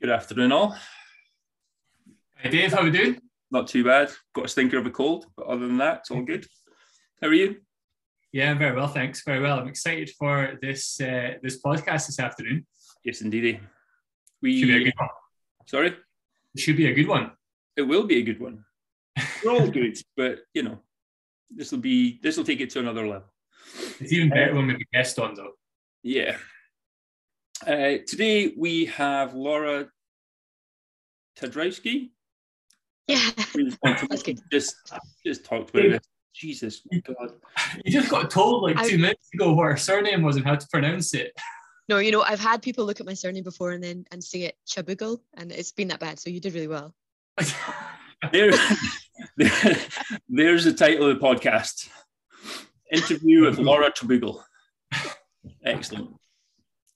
[0.00, 0.76] Good afternoon, all.
[2.36, 3.20] Hey Dave, how are we doing?
[3.50, 4.10] Not too bad.
[4.34, 6.46] Got a stinker of a cold, but other than that, it's all good.
[7.20, 7.56] How are you?
[8.32, 9.22] Yeah, I'm very well, thanks.
[9.24, 9.58] Very well.
[9.58, 12.66] I'm excited for this uh, this podcast this afternoon.
[13.04, 13.60] Yes, indeedy.
[14.40, 15.08] We Should be a good one.
[15.66, 15.96] sorry.
[16.54, 17.32] It should be a good one.
[17.76, 18.64] It will be a good one.
[19.44, 20.78] We're all good, but you know,
[21.54, 23.28] this will be this will take it to another level.
[24.00, 25.52] It's even better when we have a guest on, though.
[26.02, 26.36] Yeah.
[27.66, 29.88] Uh, today we have Laura
[31.38, 32.10] Tadrowski.
[33.06, 33.30] Yeah.
[34.52, 34.76] Just
[35.26, 36.00] just talked about this.
[36.32, 37.32] Jesus God.
[37.84, 40.54] You just got told like I- two minutes ago what her surname was and how
[40.54, 41.32] to pronounce it.
[41.88, 44.42] No, you know, I've had people look at my surname before and then and say
[44.42, 46.20] it Chabugal, and it's been that bad.
[46.20, 46.94] So you did really well.
[48.32, 48.52] There,
[49.38, 49.76] there-
[50.28, 51.88] there's the title of the podcast.
[52.92, 54.42] Interview with Laura Trabugal.
[55.64, 56.19] Excellent.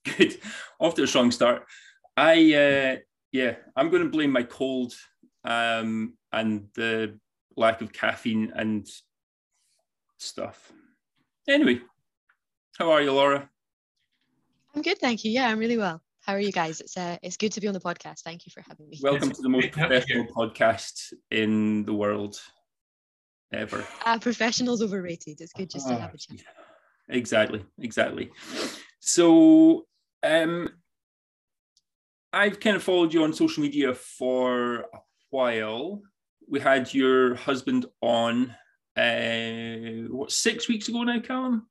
[0.05, 0.37] Good.
[0.79, 1.65] Off to a strong start.
[2.15, 2.95] I uh
[3.31, 4.93] yeah, I'm gonna blame my cold
[5.43, 7.19] um and the
[7.57, 8.87] lack of caffeine and
[10.17, 10.71] stuff.
[11.47, 11.81] Anyway,
[12.77, 13.49] how are you, Laura?
[14.75, 15.31] I'm good, thank you.
[15.31, 16.01] Yeah, I'm really well.
[16.21, 16.81] How are you guys?
[16.81, 18.21] It's uh, it's good to be on the podcast.
[18.21, 18.99] Thank you for having me.
[19.01, 22.39] Welcome to the most Great to have you professional podcast in the world
[23.53, 23.85] ever.
[24.05, 25.39] Uh, professionals overrated.
[25.39, 26.39] It's good just to Ah, have a chat.
[27.09, 28.31] Exactly, exactly.
[28.99, 29.85] So
[30.25, 30.69] um
[32.33, 34.85] I've kind of followed you on social media for a
[35.29, 36.01] while.
[36.49, 38.53] We had your husband on
[38.97, 41.67] uh what six weeks ago now, Callum?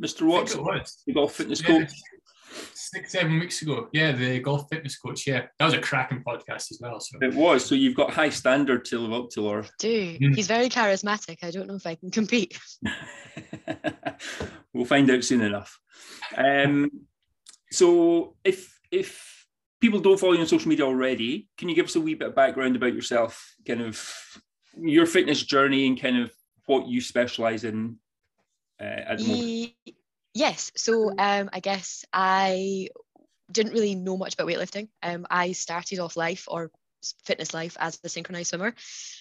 [0.00, 0.22] Mr.
[0.26, 1.02] Watson, it was.
[1.06, 1.92] the golf fitness Yeah, coach.
[2.74, 3.88] Six, seven weeks ago.
[3.92, 5.26] Yeah, the golf fitness coach.
[5.26, 7.00] Yeah, that was a cracking podcast as well.
[7.00, 7.64] So It was.
[7.64, 9.66] So you've got high standard to live up to, Laura.
[9.78, 10.34] Do Mm.
[10.34, 11.38] he's very charismatic.
[11.42, 12.58] I don't know if I can compete.
[14.74, 15.78] we'll find out soon enough.
[16.36, 16.90] Um,
[17.72, 19.46] so if if
[19.80, 22.28] people don't follow you on social media already, can you give us a wee bit
[22.28, 24.00] of background about yourself, kind of
[24.78, 26.30] your fitness journey and kind of
[26.66, 27.96] what you specialize in
[28.80, 29.72] uh, at the moment?
[30.34, 30.70] Yes.
[30.76, 32.88] So um, I guess I
[33.50, 34.88] didn't really know much about weightlifting.
[35.02, 36.70] Um, I started off life or
[37.24, 38.74] fitness life as a synchronized swimmer.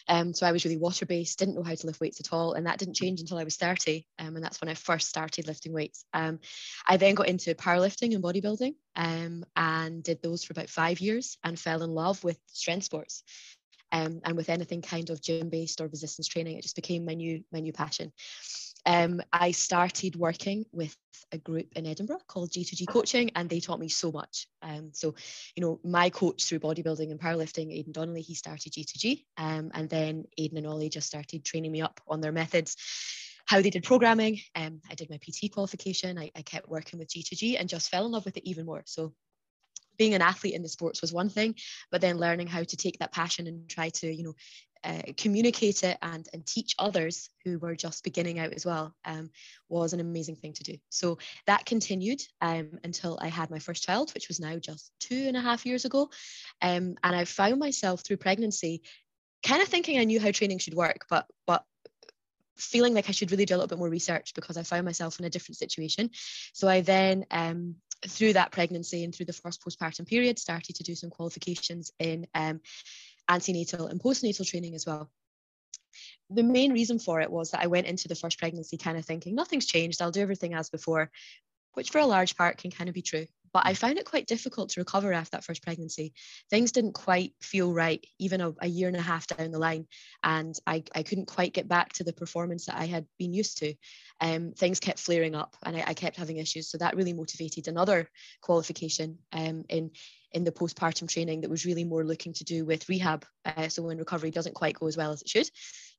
[0.07, 2.53] Um, so I was really water based, didn't know how to lift weights at all.
[2.53, 4.05] And that didn't change until I was 30.
[4.19, 6.05] Um, and that's when I first started lifting weights.
[6.13, 6.39] Um,
[6.87, 11.37] I then got into powerlifting and bodybuilding um, and did those for about five years
[11.43, 13.23] and fell in love with strength sports.
[13.93, 17.13] Um, and with anything kind of gym based or resistance training, it just became my
[17.13, 18.13] new my new passion.
[18.85, 20.95] Um, I started working with
[21.31, 24.47] a group in Edinburgh called G2G Coaching, and they taught me so much.
[24.61, 25.15] Um, so,
[25.55, 29.89] you know, my coach through bodybuilding and powerlifting, Aidan Donnelly, he started G2G, um, and
[29.89, 32.75] then Aidan and Ollie just started training me up on their methods,
[33.45, 34.39] how they did programming.
[34.55, 36.17] Um, I did my PT qualification.
[36.17, 38.83] I, I kept working with G2G and just fell in love with it even more.
[38.85, 39.13] So,
[39.97, 41.55] being an athlete in the sports was one thing,
[41.91, 44.33] but then learning how to take that passion and try to, you know,
[44.83, 49.29] uh, communicate it and and teach others who were just beginning out as well um,
[49.69, 50.75] was an amazing thing to do.
[50.89, 55.27] So that continued um, until I had my first child, which was now just two
[55.27, 56.09] and a half years ago,
[56.63, 58.81] um, and I found myself through pregnancy,
[59.45, 61.63] kind of thinking I knew how training should work, but but
[62.57, 65.19] feeling like I should really do a little bit more research because I found myself
[65.19, 66.09] in a different situation.
[66.53, 67.75] So I then um,
[68.07, 72.27] through that pregnancy and through the first postpartum period started to do some qualifications in
[72.33, 72.61] um,
[73.29, 75.09] antenatal and postnatal training as well.
[76.29, 79.05] The main reason for it was that I went into the first pregnancy kind of
[79.05, 81.11] thinking nothing's changed, I'll do everything as before,
[81.73, 83.25] which for a large part can kind of be true.
[83.53, 86.13] But I found it quite difficult to recover after that first pregnancy.
[86.49, 89.87] Things didn't quite feel right, even a, a year and a half down the line.
[90.23, 93.57] And I, I couldn't quite get back to the performance that I had been used
[93.59, 93.73] to.
[94.19, 96.69] Um, things kept flaring up and I, I kept having issues.
[96.69, 98.09] So that really motivated another
[98.41, 99.91] qualification um, in
[100.33, 103.25] in the postpartum training that was really more looking to do with rehab.
[103.43, 105.49] Uh, so when recovery doesn't quite go as well as it should.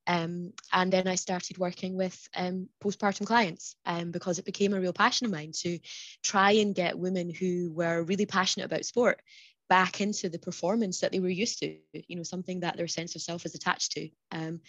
[0.06, 4.80] Um, and then I started working with um, postpartum clients um, because it became a
[4.80, 5.78] real passion of mine to
[6.22, 9.20] try and get women who were really passionate about sport
[9.68, 13.14] back into the performance that they were used to, you know, something that their sense
[13.14, 14.08] of self is attached to.
[14.30, 14.60] Um,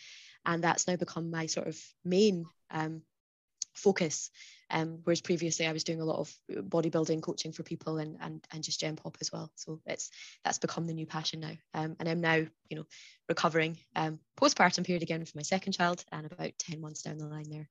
[0.45, 3.01] and that's now become my sort of main um,
[3.73, 4.29] focus.
[4.73, 8.45] Um, whereas previously I was doing a lot of bodybuilding coaching for people and and
[8.51, 9.51] and just gen pop as well.
[9.55, 10.09] So it's
[10.43, 11.53] that's become the new passion now.
[11.75, 12.85] Um, and I'm now you know
[13.29, 17.27] recovering um, postpartum period again for my second child and about ten months down the
[17.27, 17.69] line there.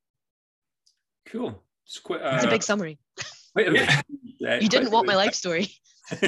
[1.27, 1.61] Cool.
[1.85, 2.99] It's quite It's a uh, big summary.
[3.53, 4.03] quite a- Yeah.
[4.39, 5.69] yeah, You didn't want my life story.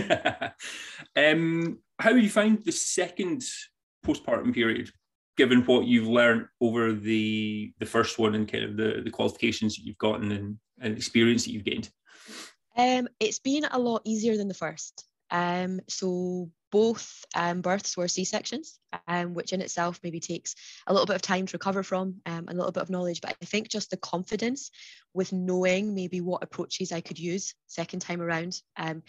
[1.17, 3.43] um, how do you find the second
[4.05, 4.91] postpartum period,
[5.37, 9.77] given what you've learned over the the first one and kind of the, the qualifications
[9.77, 11.91] that you've gotten and, and experience that you've gained?
[12.77, 15.05] Um, it's been a lot easier than the first.
[15.31, 20.55] Um, so both um, births were C-sections, um, which in itself maybe takes
[20.87, 23.21] a little bit of time to recover from um, a little bit of knowledge.
[23.21, 24.71] But I think just the confidence
[25.13, 29.03] with knowing maybe what approaches I could use second time around um,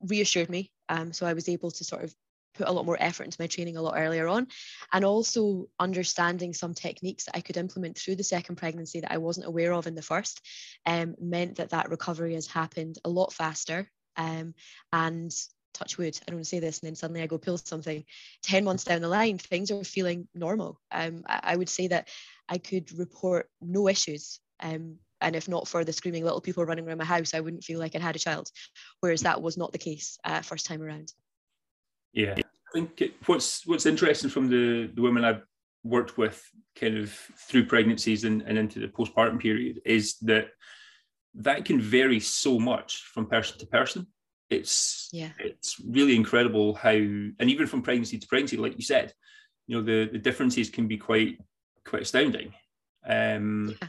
[0.00, 0.70] reassured me.
[0.88, 2.14] Um, so I was able to sort of
[2.54, 4.46] put a lot more effort into my training a lot earlier on
[4.92, 9.18] and also understanding some techniques that i could implement through the second pregnancy that i
[9.18, 10.40] wasn't aware of in the first
[10.86, 14.54] um, meant that that recovery has happened a lot faster um,
[14.92, 15.32] and
[15.72, 18.04] touch wood, I don't want to say this, and then suddenly I go pull something.
[18.42, 20.80] 10 months down the line, things are feeling normal.
[20.90, 22.08] Um, I, I would say that
[22.48, 24.40] I could report no issues.
[24.60, 27.64] Um, and if not for the screaming little people running around my house, I wouldn't
[27.64, 28.50] feel like I'd had a child.
[29.00, 31.12] Whereas that was not the case uh, first time around.
[32.12, 35.42] Yeah, I think it, what's what's interesting from the the women I've
[35.84, 36.42] worked with,
[36.78, 40.48] kind of through pregnancies and, and into the postpartum period, is that
[41.34, 44.06] that can vary so much from person to person.
[44.50, 45.30] It's yeah.
[45.38, 49.14] it's really incredible how and even from pregnancy to pregnancy like you said
[49.66, 51.38] you know the the differences can be quite
[51.86, 52.52] quite astounding.
[53.06, 53.88] Um yeah.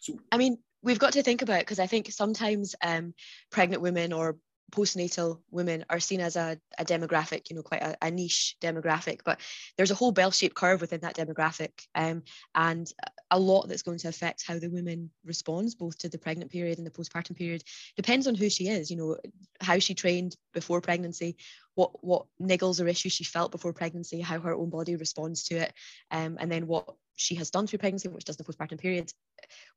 [0.00, 3.14] so i mean we've got to think about because i think sometimes um
[3.50, 4.36] pregnant women or
[4.72, 9.20] postnatal women are seen as a, a demographic, you know, quite a, a, niche demographic,
[9.24, 9.40] but
[9.76, 12.22] there's a whole bell-shaped curve within that demographic, um,
[12.54, 12.92] and
[13.30, 16.78] a lot that's going to affect how the woman responds, both to the pregnant period
[16.78, 17.62] and the postpartum period.
[17.96, 19.16] Depends on who she is, you know,
[19.60, 21.36] how she trained before pregnancy,
[21.74, 25.56] what what niggles or issues she felt before pregnancy, how her own body responds to
[25.56, 25.72] it,
[26.10, 29.12] um, and then what she has done through pregnancy, which does the postpartum period.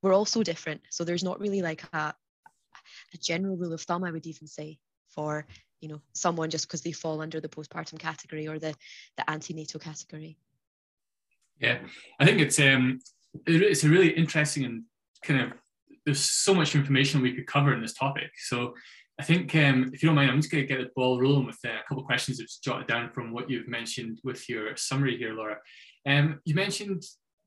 [0.02, 2.14] We're all so different, so there's not really like a
[3.14, 5.46] a general rule of thumb, I would even say, for
[5.80, 8.74] you know someone just because they fall under the postpartum category or the
[9.16, 10.36] the antenatal category.
[11.60, 11.78] Yeah,
[12.20, 13.00] I think it's um
[13.46, 14.84] it's a really interesting and
[15.22, 15.52] kind of
[16.04, 18.30] there's so much information we could cover in this topic.
[18.36, 18.74] So
[19.20, 21.44] I think um, if you don't mind, I'm just going to get the ball rolling
[21.44, 24.76] with uh, a couple of questions that's jotted down from what you've mentioned with your
[24.76, 25.58] summary here, Laura.
[26.06, 27.02] Um, you mentioned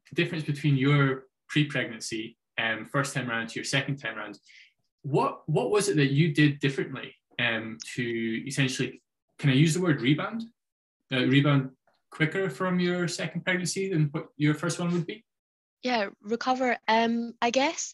[0.09, 4.37] the difference between your pre-pregnancy um, first time around to your second time around
[5.03, 9.01] what what was it that you did differently um, to essentially
[9.39, 10.43] can I use the word rebound?
[11.11, 11.71] Uh, rebound
[12.11, 15.25] quicker from your second pregnancy than what your first one would be?
[15.81, 16.77] Yeah, recover.
[16.87, 17.93] Um, I guess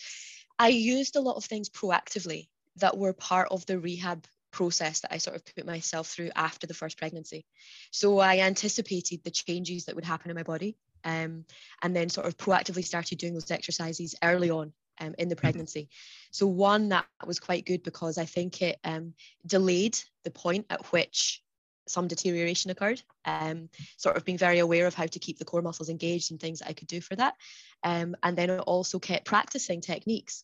[0.60, 5.14] I used a lot of things proactively that were part of the rehab process that
[5.14, 7.46] I sort of put myself through after the first pregnancy.
[7.92, 11.46] So I anticipated the changes that would happen in my body um,
[11.82, 15.42] and then sort of proactively started doing those exercises early on um, in the mm-hmm.
[15.42, 15.90] pregnancy.
[16.32, 19.14] So one that was quite good because I think it um,
[19.46, 21.42] delayed the point at which
[21.88, 23.02] some deterioration occurred.
[23.26, 26.40] Um, sort of being very aware of how to keep the core muscles engaged and
[26.40, 27.36] things that I could do for that.
[27.84, 30.44] Um, and then I also kept practicing techniques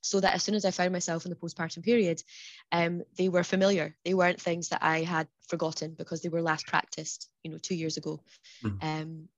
[0.00, 2.22] so that as soon as I found myself in the postpartum period,
[2.70, 3.96] um, they were familiar.
[4.04, 7.74] They weren't things that I had forgotten because they were last practiced, you know, two
[7.74, 8.22] years ago.
[8.62, 8.82] Mm.
[8.82, 9.28] Um,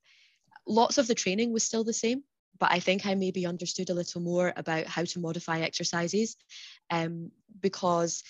[0.66, 2.22] lots of the training was still the same
[2.58, 6.36] but I think I maybe understood a little more about how to modify exercises
[6.90, 7.30] um,
[7.60, 8.22] because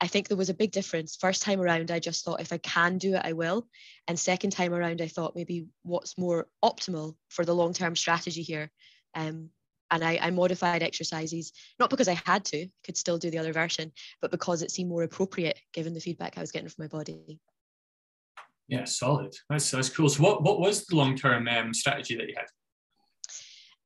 [0.00, 1.16] I think there was a big difference.
[1.16, 3.68] First time around, I just thought if I can do it, I will.
[4.08, 8.42] And second time around, I thought maybe what's more optimal for the long term strategy
[8.42, 8.70] here.
[9.14, 9.50] Um,
[9.90, 13.52] and I, I, modified exercises, not because I had to, could still do the other
[13.52, 13.90] version,
[14.22, 17.40] but because it seemed more appropriate given the feedback I was getting from my body.
[18.68, 19.34] Yeah, solid.
[19.48, 20.08] That's, that's cool.
[20.08, 22.46] So, what, what was the long term um, strategy that you had?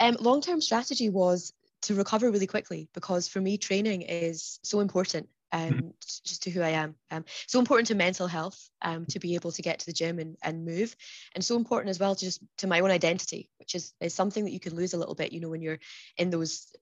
[0.01, 4.81] Um, Long term strategy was to recover really quickly because for me, training is so
[4.81, 5.29] important.
[5.53, 5.89] Um, mm-hmm.
[6.01, 6.97] just to who I am.
[7.13, 10.19] Um, so important to mental health, um, to be able to get to the gym
[10.19, 10.97] and, and move,
[11.33, 14.47] and so important as well to just to my own identity, which is, is something
[14.47, 15.79] that you can lose a little bit, you know, when you're
[16.17, 16.75] in those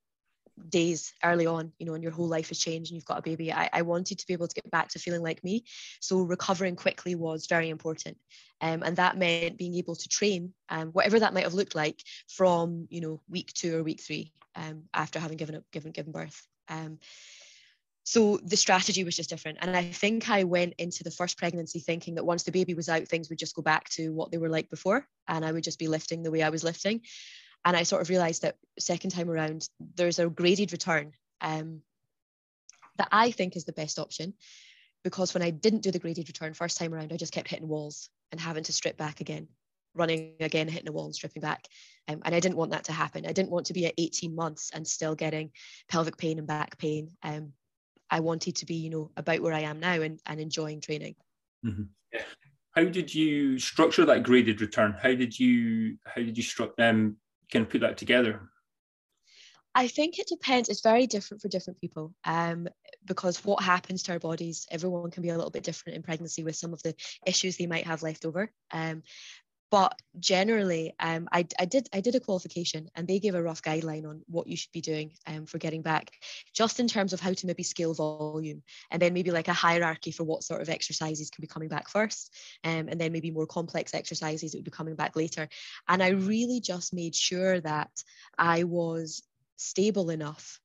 [0.69, 3.23] days early on, you know, and your whole life has changed and you've got a
[3.23, 3.53] baby.
[3.53, 5.65] I, I wanted to be able to get back to feeling like me.
[6.01, 8.19] So recovering quickly was very important.
[8.61, 12.03] Um, and that meant being able to train, um, whatever that might have looked like
[12.29, 16.13] from, you know, week two or week three um, after having given up, given, given
[16.13, 16.47] birth.
[16.69, 16.99] Um,
[18.05, 19.59] so the strategy was just different.
[19.61, 22.89] And I think I went into the first pregnancy thinking that once the baby was
[22.89, 25.07] out, things would just go back to what they were like before.
[25.29, 27.03] And I would just be lifting the way I was lifting
[27.65, 31.83] and I sort of realized that second time around, there's a graded return um,
[32.99, 34.35] that I think is the best option
[35.05, 37.69] because when I didn't do the graded return first time around, I just kept hitting
[37.69, 39.49] walls and having to strip back again,
[39.95, 41.67] running again, hitting a wall and stripping back.
[42.09, 43.27] Um, and I didn't want that to happen.
[43.27, 45.51] I didn't want to be at 18 months and still getting
[45.89, 47.11] pelvic pain and back pain.
[47.23, 47.53] Um,
[48.11, 51.15] I wanted to be, you know, about where I am now and, and enjoying training.
[51.65, 51.85] Mm-hmm.
[52.75, 54.97] How did you structure that graded return?
[55.01, 57.17] How did you how did you structure um,
[57.53, 58.41] can put that together?
[59.75, 60.69] I think it depends.
[60.69, 62.15] It's very different for different people.
[62.25, 62.69] Um,
[63.07, 66.45] because what happens to our bodies, everyone can be a little bit different in pregnancy
[66.45, 66.95] with some of the
[67.27, 68.51] issues they might have left over.
[68.71, 69.03] Um,
[69.73, 73.63] but generally, um, I, I, did I did a qualification, and they gave a rough
[73.63, 76.11] guideline on what you should be doing um, for getting back,
[76.53, 80.11] just in terms of how to maybe scale volume, and then maybe like a hierarchy
[80.11, 83.47] for what sort of exercises can be coming back first, um, and then maybe more
[83.47, 85.49] complex exercises that would be coming back later.
[85.89, 87.91] And I really just made sure that
[88.37, 89.23] I was
[89.57, 90.61] stable enough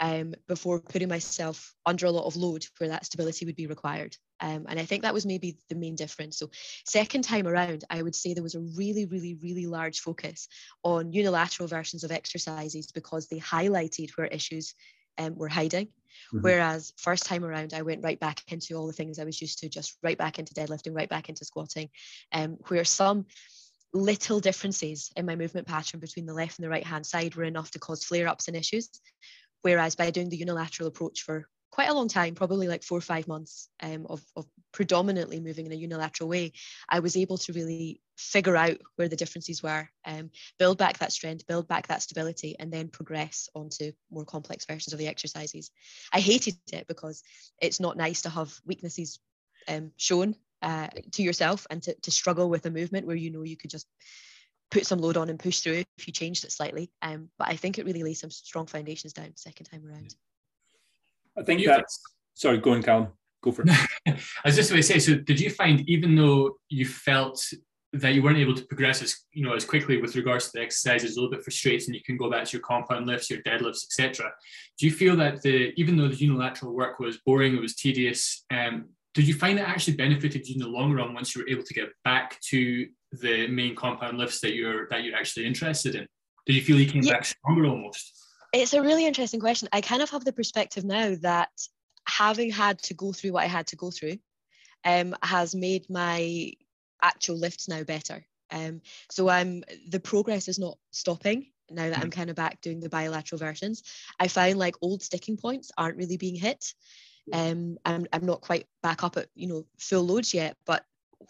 [0.00, 4.16] um, before putting myself under a lot of load where that stability would be required.
[4.40, 6.38] Um, and I think that was maybe the main difference.
[6.38, 6.50] So,
[6.86, 10.48] second time around, I would say there was a really, really, really large focus
[10.82, 14.74] on unilateral versions of exercises because they highlighted where issues
[15.18, 15.86] um, were hiding.
[15.86, 16.40] Mm-hmm.
[16.40, 19.58] Whereas, first time around, I went right back into all the things I was used
[19.60, 21.90] to, just right back into deadlifting, right back into squatting,
[22.32, 23.26] um, where some
[23.94, 27.44] little differences in my movement pattern between the left and the right hand side were
[27.44, 28.90] enough to cause flare ups and issues.
[29.62, 33.02] Whereas by doing the unilateral approach for quite a long time, probably like four or
[33.02, 36.52] five months um, of, of predominantly moving in a unilateral way,
[36.88, 41.12] I was able to really figure out where the differences were, um, build back that
[41.12, 45.70] strength, build back that stability, and then progress onto more complex versions of the exercises.
[46.12, 47.22] I hated it because
[47.60, 49.20] it's not nice to have weaknesses
[49.68, 53.42] um, shown uh, to yourself and to, to struggle with a movement where you know
[53.42, 53.86] you could just
[54.70, 56.90] put some load on and push through if you changed it slightly.
[57.00, 60.14] Um, but I think it really lays some strong foundations down second time around.
[61.38, 62.00] I think that's
[62.34, 63.08] sorry, go on, Callum.
[63.42, 63.70] Go for it.
[64.06, 67.40] I was just going to say, so did you find even though you felt
[67.94, 70.60] that you weren't able to progress as you know as quickly with regards to the
[70.62, 73.84] exercises, a little bit frustrating, you can go back to your compound lifts, your deadlifts,
[73.84, 74.30] etc.
[74.78, 78.44] Do you feel that the even though the unilateral work was boring, it was tedious,
[78.50, 81.48] um, did you find it actually benefited you in the long run once you were
[81.48, 85.94] able to get back to the main compound lifts that you're that you're actually interested
[85.94, 86.06] in?
[86.46, 87.14] Did you feel you came yeah.
[87.14, 88.27] back stronger almost?
[88.52, 89.68] It's a really interesting question.
[89.72, 91.50] I kind of have the perspective now that
[92.06, 94.18] having had to go through what I had to go through
[94.84, 96.52] um, has made my
[97.02, 98.24] actual lifts now better.
[98.50, 102.10] Um, so I'm the progress is not stopping now that I'm mm-hmm.
[102.10, 103.82] kind of back doing the bilateral versions.
[104.18, 106.72] I find like old sticking points aren't really being hit.
[107.30, 110.84] Um, I'm, I'm not quite back up at you know full loads yet, but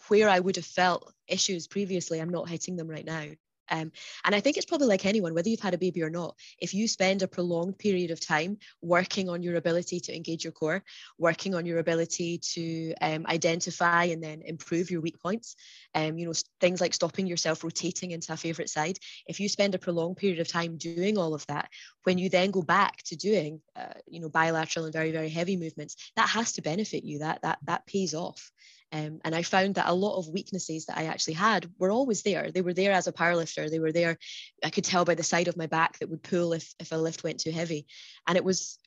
[0.07, 3.25] where I would have felt issues previously, I'm not hitting them right now.
[3.71, 3.91] Um,
[4.25, 6.73] and I think it's probably like anyone, whether you've had a baby or not, if
[6.73, 10.83] you spend a prolonged period of time working on your ability to engage your core,
[11.17, 15.55] working on your ability to um, identify and then improve your weak points,
[15.95, 18.97] um, you know, things like stopping yourself rotating into a favorite side,
[19.27, 21.69] if you spend a prolonged period of time doing all of that,
[22.03, 25.57] when you then go back to doing, uh, you know, bilateral and very, very heavy
[25.57, 27.19] movements, that has to benefit you.
[27.19, 28.51] That that that pays off.
[28.91, 32.23] Um, and I found that a lot of weaknesses that I actually had were always
[32.23, 32.51] there.
[32.51, 33.69] They were there as a powerlifter.
[33.69, 34.17] They were there.
[34.63, 36.95] I could tell by the side of my back that would pull if, if a
[36.95, 37.85] lift went too heavy.
[38.25, 38.79] And it was,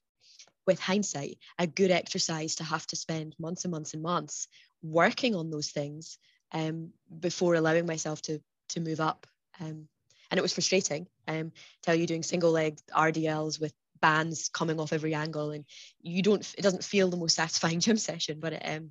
[0.66, 4.48] with hindsight, a good exercise to have to spend months and months and months
[4.82, 6.18] working on those things
[6.52, 6.90] um,
[7.20, 8.40] before allowing myself to,
[8.70, 9.26] to move up.
[9.60, 9.88] Um,
[10.30, 11.06] and it was frustrating.
[11.28, 15.64] Um, tell you doing single leg RDLs with bands coming off every angle and
[16.02, 18.90] you don't it doesn't feel the most satisfying gym session but it, um,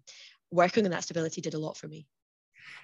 [0.51, 2.07] working on that stability did a lot for me.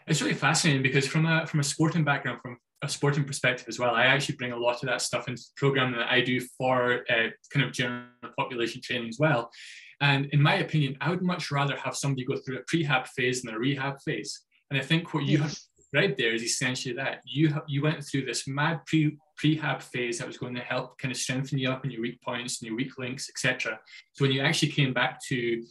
[0.08, 3.80] It's really fascinating because from a from a sporting background, from a sporting perspective as
[3.80, 6.40] well, I actually bring a lot of that stuff into the program that I do
[6.58, 8.06] for uh, kind of general
[8.38, 9.52] population training as well.
[10.00, 13.42] And in my opinion, I would much rather have somebody go through a prehab phase
[13.42, 14.44] than a rehab phase.
[14.70, 15.58] And I think what you have
[15.94, 20.18] right there is essentially that you have, you went through this mad pre prehab phase
[20.18, 22.68] that was going to help kind of strengthen you up in your weak points and
[22.68, 23.80] your weak links, etc.
[24.14, 25.64] So when you actually came back to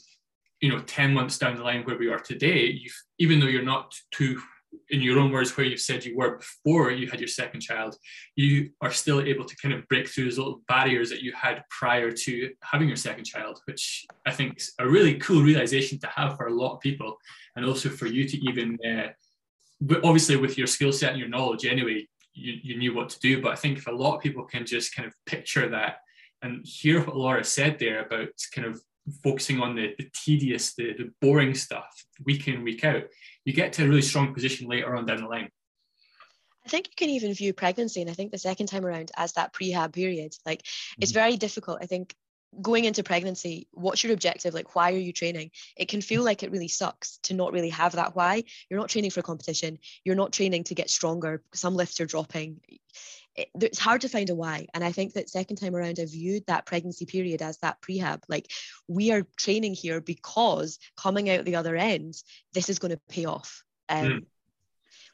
[0.60, 3.62] you know 10 months down the line where we are today you've even though you're
[3.62, 4.40] not too
[4.90, 7.96] in your own words where you've said you were before you had your second child
[8.34, 11.62] you are still able to kind of break through those little barriers that you had
[11.70, 16.06] prior to having your second child which i think is a really cool realization to
[16.08, 17.16] have for a lot of people
[17.56, 19.08] and also for you to even uh,
[20.04, 23.40] obviously with your skill set and your knowledge anyway you, you knew what to do
[23.40, 25.96] but i think if a lot of people can just kind of picture that
[26.42, 28.80] and hear what laura said there about kind of
[29.22, 31.86] focusing on the, the tedious, the, the boring stuff
[32.24, 33.04] week in, week out,
[33.44, 35.48] you get to a really strong position later on down the line.
[36.64, 39.32] I think you can even view pregnancy, and I think the second time around as
[39.34, 40.34] that prehab period.
[40.44, 41.02] Like mm-hmm.
[41.02, 41.78] it's very difficult.
[41.80, 42.14] I think
[42.60, 44.54] going into pregnancy, what's your objective?
[44.54, 45.50] Like, why are you training?
[45.76, 48.44] It can feel like it really sucks to not really have that why.
[48.68, 49.78] You're not training for competition.
[50.04, 51.42] You're not training to get stronger.
[51.52, 52.60] Some lifts are dropping
[53.36, 54.66] it, it's hard to find a why.
[54.74, 58.22] And I think that second time around, I viewed that pregnancy period as that prehab.
[58.28, 58.50] Like
[58.88, 62.14] we are training here because coming out the other end,
[62.54, 63.62] this is going to pay off.
[63.88, 64.24] Um, mm.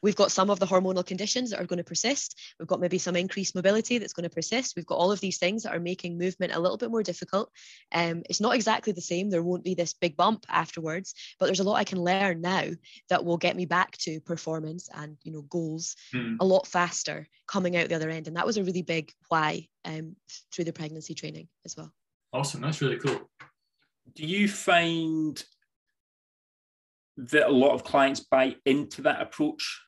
[0.03, 2.39] We've got some of the hormonal conditions that are going to persist.
[2.59, 4.75] We've got maybe some increased mobility that's going to persist.
[4.75, 7.49] We've got all of these things that are making movement a little bit more difficult.
[7.93, 9.29] Um, it's not exactly the same.
[9.29, 12.65] There won't be this big bump afterwards, but there's a lot I can learn now
[13.09, 16.35] that will get me back to performance and you know goals mm.
[16.39, 18.27] a lot faster coming out the other end.
[18.27, 20.17] And that was a really big why um,
[20.51, 21.91] through the pregnancy training as well.
[22.33, 22.61] Awesome.
[22.61, 23.29] That's really cool.
[24.15, 25.41] Do you find
[27.15, 29.81] that a lot of clients buy into that approach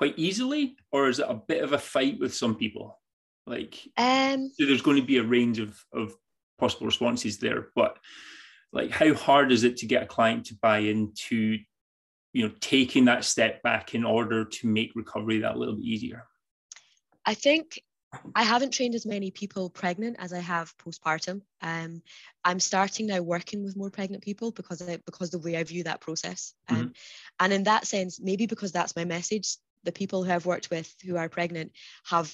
[0.00, 2.98] quite easily, or is it a bit of a fight with some people?
[3.46, 6.14] Like, um, so there's going to be a range of, of
[6.58, 7.98] possible responses there, but
[8.72, 11.58] like, how hard is it to get a client to buy into,
[12.32, 16.24] you know, taking that step back in order to make recovery that little bit easier?
[17.26, 17.82] I think
[18.34, 21.42] I haven't trained as many people pregnant as I have postpartum.
[21.60, 22.00] Um,
[22.42, 25.84] I'm starting now working with more pregnant people because I, because the way I view
[25.84, 26.54] that process.
[26.70, 26.88] Um, mm-hmm.
[27.38, 30.94] And in that sense, maybe because that's my message, the people who I've worked with
[31.04, 31.72] who are pregnant
[32.04, 32.32] have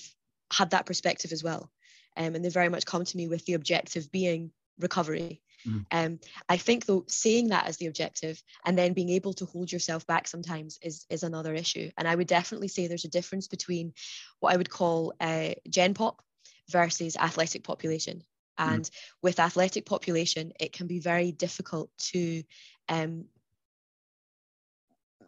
[0.53, 1.71] had that perspective as well.
[2.17, 5.43] Um, and they very much come to me with the objective being recovery.
[5.67, 5.87] Mm.
[5.91, 9.73] Um, I think though saying that as the objective and then being able to hold
[9.73, 11.91] yourself back sometimes is is another issue.
[11.97, 13.93] And I would definitely say there's a difference between
[14.41, 16.23] what I would call uh, gen pop
[16.71, 18.23] versus athletic population.
[18.59, 18.75] Mm.
[18.75, 18.91] And mm.
[19.23, 22.43] with athletic population, it can be very difficult to
[22.89, 23.27] um,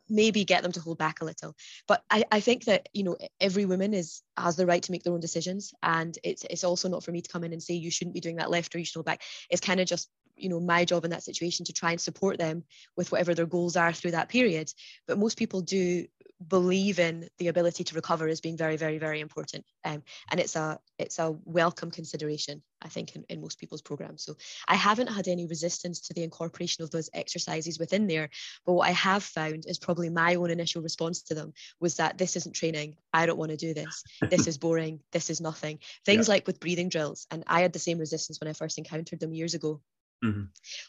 [0.09, 1.55] maybe get them to hold back a little.
[1.87, 5.03] But I, I think that you know every woman is has the right to make
[5.03, 5.73] their own decisions.
[5.83, 8.21] And it's it's also not for me to come in and say you shouldn't be
[8.21, 9.23] doing that left or you should hold back.
[9.51, 10.09] It's kind of just
[10.39, 12.65] you know my job in that situation to try and support them
[12.97, 14.73] with whatever their goals are through that period.
[15.07, 16.07] But most people do
[16.47, 19.65] believe in the ability to recover as being very very very important.
[19.85, 24.23] Um, and it's a it's a welcome consideration i think in, in most people's programs.
[24.25, 24.37] So
[24.69, 28.29] i haven't had any resistance to the incorporation of those exercises within there
[28.65, 32.19] but what i have found is probably my own initial response to them was that
[32.19, 32.97] this isn't training.
[33.13, 34.03] I don't want to do this.
[34.31, 35.01] This is boring.
[35.13, 35.79] This is nothing.
[36.05, 36.35] Things yeah.
[36.35, 39.33] like with breathing drills and i had the same resistance when i first encountered them
[39.33, 39.81] years ago
[40.25, 40.43] Mm-hmm.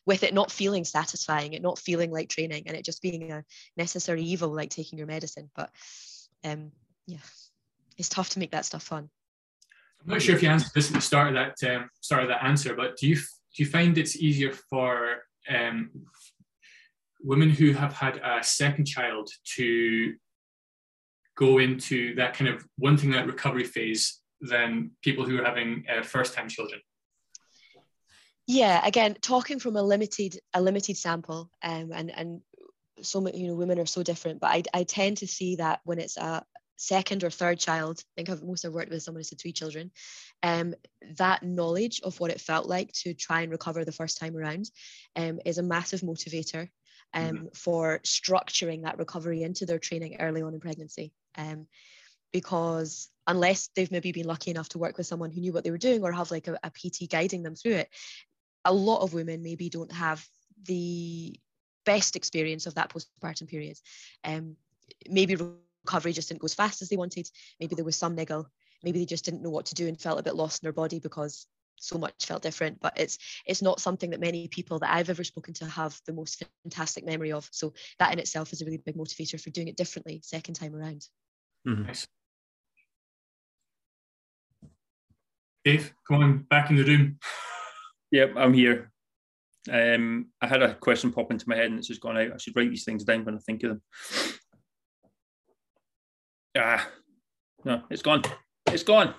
[0.07, 3.43] with it not feeling satisfying, it not feeling like training, and it just being a
[3.77, 5.51] necessary evil like taking your medicine.
[5.55, 5.69] But
[6.43, 6.71] um,
[7.05, 7.19] yeah,
[7.95, 9.07] it's tough to make that stuff fun.
[10.01, 12.29] I'm not sure if you answered this at the start of that um, start of
[12.29, 15.91] that answer, but do you do you find it's easier for um,
[17.21, 20.13] women who have had a second child to
[21.37, 26.01] go into that kind of wanting that recovery phase than people who are having uh,
[26.01, 26.79] first time children?
[28.49, 32.41] Yeah again talking from a limited a limited sample um, and and
[32.99, 35.81] so many you know women are so different but I, I tend to see that
[35.83, 36.43] when it's a
[36.75, 39.51] second or third child i think I've most I've worked with someone who's had three
[39.51, 39.91] children
[40.41, 40.73] um,
[41.17, 44.65] that knowledge of what it felt like to try and recover the first time around
[45.15, 46.69] um, is a massive motivator
[47.13, 47.45] um, mm-hmm.
[47.53, 51.67] for structuring that recovery into their training early on in pregnancy um,
[52.31, 55.71] because unless they've maybe been lucky enough to work with someone who knew what they
[55.71, 57.89] were doing or have like a, a pt guiding them through it
[58.65, 60.25] a lot of women maybe don't have
[60.65, 61.39] the
[61.85, 63.77] best experience of that postpartum period.
[64.23, 64.55] Um,
[65.09, 67.29] maybe recovery just didn't go as fast as they wanted.
[67.59, 68.47] Maybe there was some niggle.
[68.83, 70.73] Maybe they just didn't know what to do and felt a bit lost in their
[70.73, 72.79] body because so much felt different.
[72.79, 76.13] But it's it's not something that many people that I've ever spoken to have the
[76.13, 77.49] most fantastic memory of.
[77.51, 80.75] So that in itself is a really big motivator for doing it differently second time
[80.75, 81.07] around.
[81.67, 81.91] Mm-hmm.
[85.65, 87.19] Dave, come on back in the room.
[88.11, 88.91] Yep, I'm here.
[89.71, 92.33] Um, I had a question pop into my head and it's just gone out.
[92.33, 93.81] I should write these things down when I think of them.
[96.57, 96.87] Ah,
[97.63, 98.23] no, it's gone.
[98.67, 99.13] It's gone.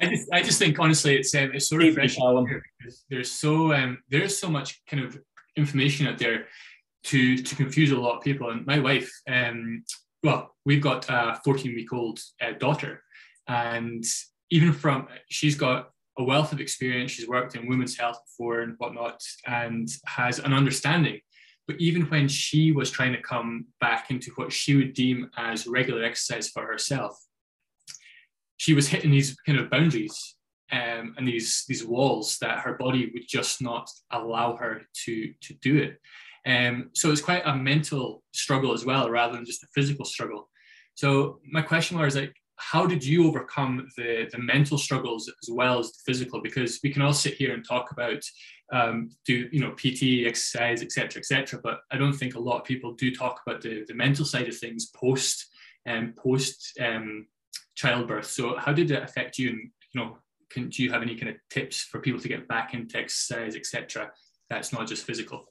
[0.00, 3.98] I just, I just think honestly, it's um, it's so refreshing because there's so um,
[4.08, 5.18] there's so much kind of
[5.56, 6.46] information out there
[7.04, 8.50] to to confuse a lot of people.
[8.50, 9.84] And my wife, um,
[10.22, 13.02] well, we've got a 14 week old uh, daughter,
[13.48, 14.04] and
[14.50, 17.10] even from she's got a wealth of experience.
[17.12, 21.20] She's worked in women's health before and whatnot, and has an understanding.
[21.66, 25.66] But even when she was trying to come back into what she would deem as
[25.66, 27.16] regular exercise for herself,
[28.56, 30.36] she was hitting these kind of boundaries
[30.72, 35.54] um, and these these walls that her body would just not allow her to to
[35.54, 35.98] do it.
[36.44, 40.48] Um, so it's quite a mental struggle as well, rather than just a physical struggle.
[40.94, 45.78] So my question was like, how did you overcome the, the mental struggles as well
[45.78, 46.40] as the physical?
[46.40, 48.22] Because we can all sit here and talk about
[48.72, 51.60] um, do you know PT, exercise, etc., etc.
[51.62, 54.48] But I don't think a lot of people do talk about the, the mental side
[54.48, 55.46] of things post
[55.84, 57.26] and um, post um,
[57.74, 58.26] childbirth.
[58.26, 59.50] So how did it affect you?
[59.50, 62.48] And you know, can do you have any kind of tips for people to get
[62.48, 64.12] back into exercise, etc.?
[64.48, 65.48] That's not just physical.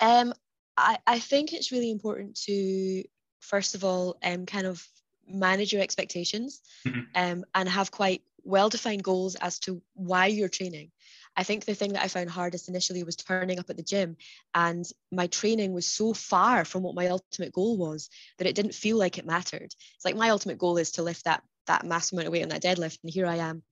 [0.00, 0.32] Um,
[0.76, 3.04] I, I think it's really important to
[3.42, 4.86] first of all, um, kind of
[5.32, 7.06] manage your expectations Mhm.
[7.14, 10.90] um, and have quite well defined goals as to why you're training.
[11.36, 14.16] I think the thing that I found hardest initially was turning up at the gym,
[14.54, 18.74] and my training was so far from what my ultimate goal was that it didn't
[18.74, 19.74] feel like it mattered.
[19.96, 22.48] It's like my ultimate goal is to lift that that mass amount of weight on
[22.50, 23.62] that deadlift, and here I am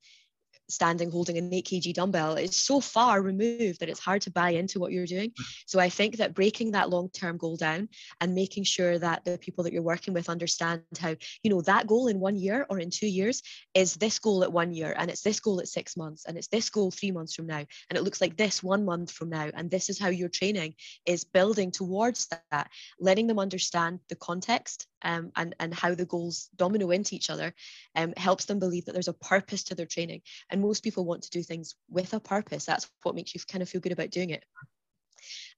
[0.71, 4.51] standing holding an 8 kg dumbbell is so far removed that it's hard to buy
[4.51, 5.31] into what you're doing.
[5.31, 5.45] Mm.
[5.67, 7.89] So i think that breaking that long term goal down
[8.21, 11.87] and making sure that the people that you're working with understand how you know that
[11.87, 13.43] goal in one year or in two years
[13.75, 16.49] is this goal at one year and it's this goal at six months and it's
[16.49, 19.51] this goal three months from now and it looks like this one month from now.
[19.55, 20.75] And this is how your training
[21.07, 26.49] is building towards that letting them understand the context um, and, and how the goals
[26.57, 27.55] domino into each other
[27.95, 30.23] um, helps them believe that there's a purpose to their training.
[30.51, 32.65] And most people want to do things with a purpose.
[32.65, 34.45] That's what makes you kind of feel good about doing it.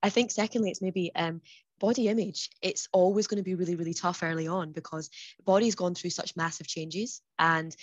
[0.01, 1.41] I think secondly it's maybe um,
[1.79, 2.49] body image.
[2.61, 5.09] It's always going to be really really tough early on because
[5.45, 7.75] body's gone through such massive changes and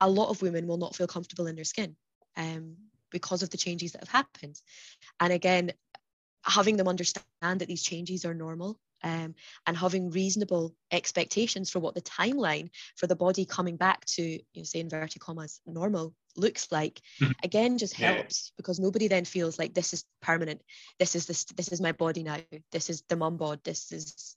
[0.00, 1.96] a lot of women will not feel comfortable in their skin
[2.36, 2.76] um,
[3.10, 4.60] because of the changes that have happened.
[5.20, 5.72] And again
[6.44, 9.34] having them understand that these changes are normal um,
[9.66, 14.40] and having reasonable expectations for what the timeline for the body coming back to, you
[14.56, 17.34] know, say inverted commas, normal looks like, Mhm.
[17.44, 18.06] again just Yeah.
[18.06, 20.62] helps because nobody then feels like this is permanent.
[20.98, 22.38] This is this this is my body now.
[22.72, 23.62] This is the mum bod.
[23.64, 24.36] This is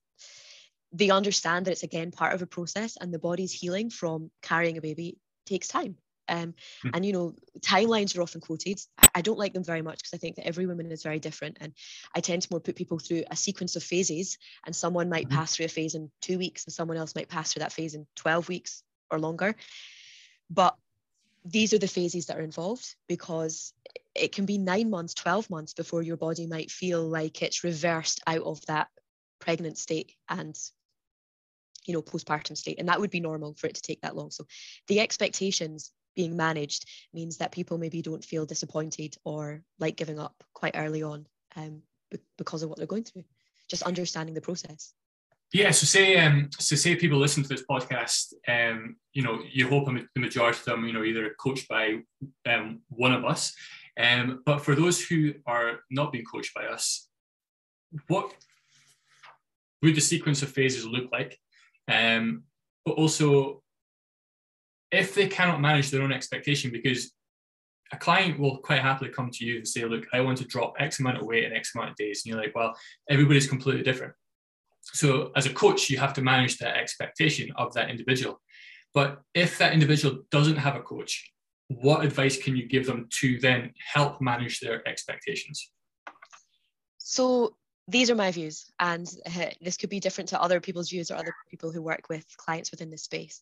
[0.91, 4.77] they understand that it's again part of a process and the body's healing from carrying
[4.77, 5.97] a baby takes time.
[6.29, 6.91] Um, Mhm.
[6.93, 10.13] and you know timelines are often quoted I- i don't like them very much because
[10.13, 11.73] i think that every woman is very different and
[12.15, 15.31] i tend to more put people through a sequence of phases and someone might Mhm.
[15.35, 17.93] pass through a phase in two weeks and someone else might pass through that phase
[17.95, 19.55] in 12 weeks or longer
[20.49, 20.77] but
[21.45, 23.73] these are the phases that are involved because
[24.13, 28.19] it can be nine months 12 months before your body might feel like it's reversed
[28.27, 28.89] out of that
[29.39, 30.57] pregnant state and
[31.85, 34.29] you know postpartum state and that would be normal for it to take that long
[34.29, 34.45] so
[34.87, 40.35] the expectations being managed means that people maybe don't feel disappointed or like giving up
[40.53, 41.25] quite early on
[41.55, 43.23] um, be- because of what they're going through
[43.69, 44.93] just understanding the process
[45.53, 49.63] Yeah, so say um, so say people listen to this podcast, um, you know, you
[49.69, 51.83] hope the majority of them, you know, either coached by
[52.51, 53.53] um, one of us,
[53.97, 57.07] um, but for those who are not being coached by us,
[58.07, 58.33] what
[59.81, 61.39] would the sequence of phases look like?
[61.87, 62.43] Um,
[62.85, 63.63] but also,
[64.91, 67.11] if they cannot manage their own expectation, because
[67.91, 70.75] a client will quite happily come to you and say, "Look, I want to drop
[70.79, 72.77] X amount of weight in X amount of days," and you're like, "Well,
[73.09, 74.13] everybody's completely different."
[74.81, 78.41] So, as a coach, you have to manage that expectation of that individual.
[78.93, 81.31] But if that individual doesn't have a coach,
[81.67, 85.71] what advice can you give them to then help manage their expectations?
[87.07, 87.55] so
[87.87, 91.15] these are my views and uh, this could be different to other people's views or
[91.15, 93.41] other people who work with clients within this space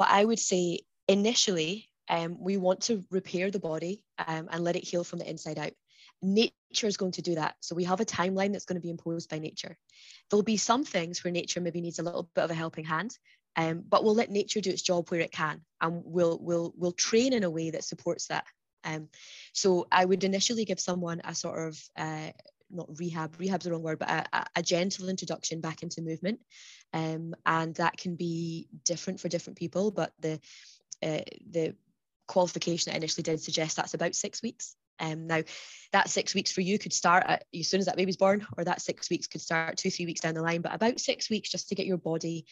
[0.00, 4.74] but i would say initially um, we want to repair the body um, and let
[4.74, 5.70] it heal from the inside out.
[6.20, 7.54] Nature is going to do that.
[7.60, 9.76] So we have a timeline that's going to be imposed by nature.
[10.28, 13.16] There'll be some things where nature maybe needs a little bit of a helping hand
[13.56, 16.92] um, but we'll let nature do its job where it can and we'll we'll we'll
[16.92, 18.44] train in a way that supports that.
[18.82, 19.08] Um,
[19.52, 22.30] so i would initially give someone a sort of uh,
[22.70, 26.40] not rehab rehab's the wrong word but a, a gentle introduction back into movement.
[26.92, 30.40] Um, and that can be different for different people but the
[31.02, 31.74] uh, the
[32.26, 34.76] qualification I initially did suggest that's about six weeks.
[35.00, 35.42] Um, now
[35.92, 38.64] that six weeks for you could start at, as soon as that baby's born or
[38.64, 41.48] that six weeks could start two three weeks down the line but about six weeks
[41.48, 42.44] just to get your body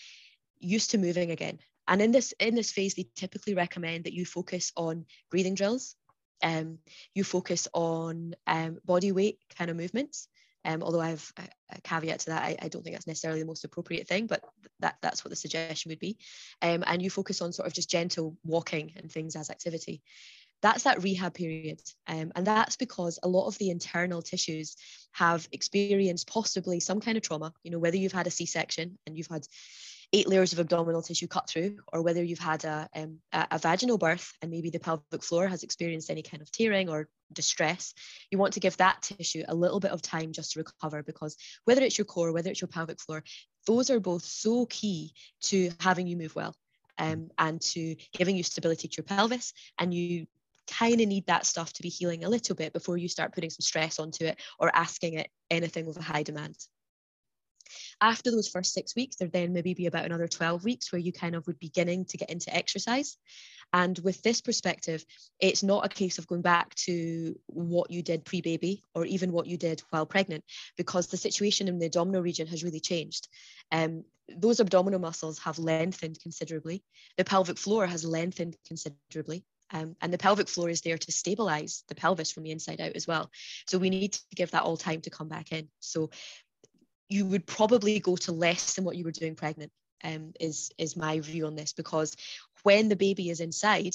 [0.59, 1.59] used to moving again.
[1.87, 5.95] And in this in this phase they typically recommend that you focus on breathing drills
[6.43, 6.79] um,
[7.15, 10.29] you focus on um, body weight kind of movements.
[10.65, 11.33] Um, although I have
[11.71, 14.43] a, caveat to that, I, I, don't think that's necessarily the most appropriate thing, but
[14.81, 16.19] that, that's what the suggestion would be.
[16.61, 20.03] Um, and you focus on sort of just gentle walking and things as activity.
[20.61, 21.81] That's that rehab period.
[22.09, 24.77] Um, and that's because a lot of the internal tissues
[25.13, 28.99] have experienced possibly some kind of trauma, you know, whether you've had a C section
[29.07, 29.47] and you've had
[30.13, 33.99] eight layers of abdominal tissue cut through, or whether you've had a, um, a, vaginal
[33.99, 37.93] birth and maybe the pelvic floor has experienced any kind of tearing or distress,
[38.31, 41.37] you want to give that tissue a little bit of time just to recover because
[41.65, 43.23] whether it's your core, whether it's your pelvic floor,
[43.67, 46.55] those are both so key to having you move well
[46.97, 49.53] um, and to giving you stability to your pelvis.
[49.79, 50.27] And you
[50.71, 53.51] kind of need that stuff to be healing a little bit before you start putting
[53.51, 56.57] some stress onto it or asking it anything with a high demand
[58.01, 61.13] after those first six weeks, there then maybe be about another 12 weeks where you
[61.13, 63.17] kind of would beginning to get into exercise.
[63.73, 65.05] And with this perspective,
[65.41, 69.33] it's not a case of going back to what you did pre baby or even
[69.33, 70.45] what you did while pregnant,
[70.77, 73.29] because the situation in the abdominal region has really changed.
[73.73, 74.05] um,
[74.37, 76.85] those abdominal muscles have lengthened considerably.
[77.17, 79.45] The pelvic floor has lengthened considerably.
[79.71, 82.93] Um, and the pelvic floor is there to stabilize the pelvis from the inside out
[82.97, 83.31] as well.
[83.67, 85.69] So we need to give that all time to come back in.
[85.81, 86.11] So
[87.09, 89.73] you would probably go to less than what you were doing pregnant
[90.05, 92.17] um, is is my view on this because
[92.63, 93.95] when the baby is inside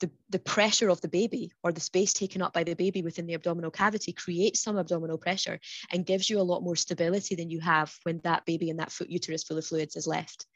[0.00, 3.26] the, the pressure of the baby or the space taken up by the baby within
[3.26, 5.58] the abdominal cavity creates some abdominal pressure
[5.90, 8.92] and gives you a lot more stability than you have when that baby and that
[8.92, 10.46] foot uterus full of fluids is left.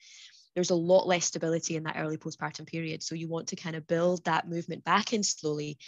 [0.54, 3.02] There's a lot less stability in that early postpartum period.
[3.02, 5.78] So you want to kind of build that movement back in slowly,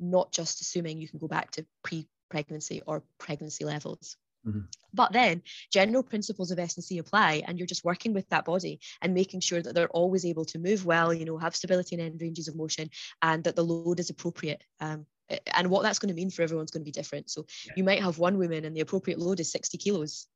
[0.00, 4.16] not just assuming you can go back to pre pregnancy or pregnancy levels.
[4.46, 4.60] Mm-hmm.
[4.94, 9.14] But then general principles of S&C apply and you're just working with that body and
[9.14, 12.20] making sure that they're always able to move well, you know, have stability and end
[12.20, 12.90] ranges of motion
[13.22, 14.62] and that the load is appropriate.
[14.80, 15.06] Um,
[15.54, 17.30] and what that's going to mean for everyone's going to be different.
[17.30, 17.72] So yeah.
[17.76, 20.26] you might have one woman and the appropriate load is 60 kilos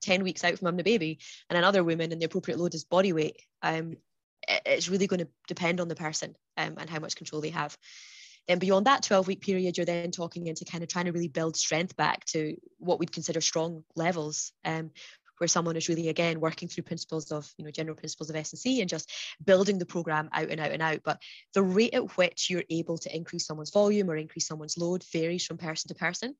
[0.00, 2.84] 10 weeks out from having a baby and another woman and the appropriate load is
[2.84, 3.40] body weight.
[3.62, 3.96] Um,
[4.66, 7.76] it's really going to depend on the person um, and how much control they have.
[8.48, 11.28] Then beyond that 12 week period, you're then talking into kind of trying to really
[11.28, 14.52] build strength back to what we'd consider strong levels.
[14.64, 14.90] Um,
[15.38, 18.80] where someone is really again working through principles of you know general principles of S&C
[18.80, 19.10] and just
[19.44, 21.20] building the program out and out and out but
[21.54, 25.44] the rate at which you're able to increase someone's volume or increase someone's load varies
[25.44, 26.36] from person to person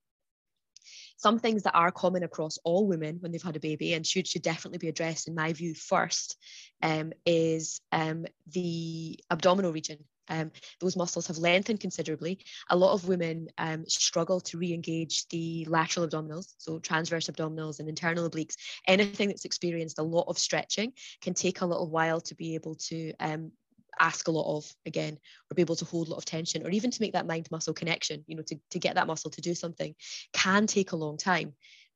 [1.17, 4.27] some things that are common across all women when they've had a baby and should
[4.27, 6.37] should definitely be addressed in my view first
[6.83, 12.41] um, is um, the abdominal region um, those muscles have lengthened considerably.
[12.71, 17.89] A lot of women um, struggle to re-engage the lateral abdominals, so transverse abdominals and
[17.89, 18.57] internal obliques.
[18.87, 22.75] Anything that's experienced a lot of stretching can take a little while to be able
[22.77, 23.53] to um,
[23.99, 25.19] ask a lot of again
[25.51, 27.49] or be able to hold a lot of tension or even to make that mind
[27.51, 29.95] muscle connection you know to, to get that muscle to do something
[30.33, 31.53] can take a long time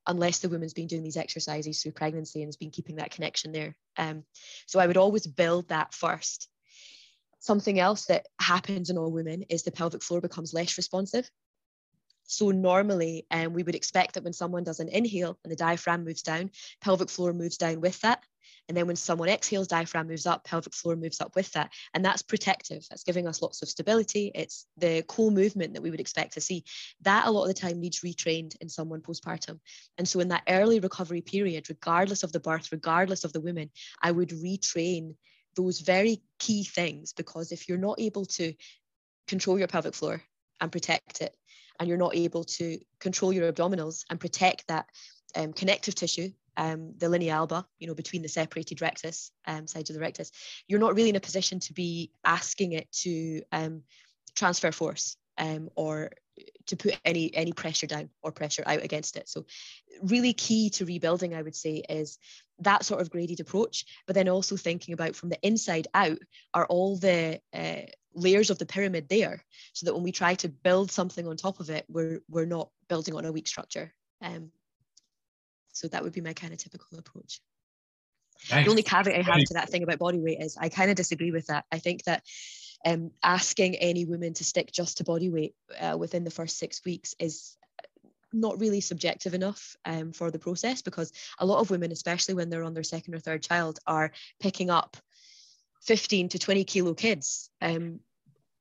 [0.07, 3.51] unless the woman's been doing these exercises through pregnancy and has been keeping that connection
[3.51, 4.23] there um,
[4.65, 6.47] so i would always build that first
[7.39, 11.29] Something else that happens in all women is the pelvic floor becomes less responsive.
[12.23, 16.05] So normally um, we would expect that when someone does an inhale and the diaphragm
[16.05, 18.23] moves down, pelvic floor moves down with that.
[18.67, 21.71] And then when someone exhales, diaphragm moves up, pelvic floor moves up with that.
[21.95, 22.85] And that's protective.
[22.87, 24.31] That's giving us lots of stability.
[24.35, 26.63] It's the co-movement that we would expect to see.
[27.01, 29.59] That a lot of the time needs retrained in someone postpartum.
[29.97, 33.71] And so in that early recovery period, regardless of the birth, regardless of the woman,
[34.03, 35.15] I would retrain
[35.59, 38.53] those very key things because if you're not able to
[39.27, 40.21] control your pelvic floor
[40.61, 41.35] and protect it,
[41.79, 44.85] and you're not able to control your abdominals and protect that
[45.35, 49.89] um, connective tissue, um, the linea alba, you know, between the separated rectus um, sides
[49.89, 50.31] of the rectus,
[50.67, 53.83] you're not really in a position to be asking it to um,
[54.35, 56.11] transfer force um, or
[56.67, 59.27] to put any any pressure down or pressure out against it.
[59.27, 59.45] So
[60.03, 62.17] really key to rebuilding, I would say, is
[62.59, 66.19] that sort of graded approach, but then also thinking about from the inside out
[66.53, 67.81] are all the uh,
[68.13, 71.59] layers of the pyramid there, so that when we try to build something on top
[71.59, 73.93] of it, we're we're not building on a weak structure.
[74.21, 74.51] Um,
[75.73, 77.41] so that would be my kind of typical approach.
[78.51, 78.65] Nice.
[78.65, 80.95] The only caveat I have to that thing about body weight is I kind of
[80.95, 81.65] disagree with that.
[81.71, 82.23] I think that
[82.85, 86.83] um, asking any woman to stick just to body weight uh, within the first six
[86.85, 87.57] weeks is
[88.31, 92.49] not really subjective enough um, for the process because a lot of women, especially when
[92.49, 94.97] they're on their second or third child, are picking up
[95.81, 97.49] 15 to 20 kilo kids.
[97.61, 97.99] Um,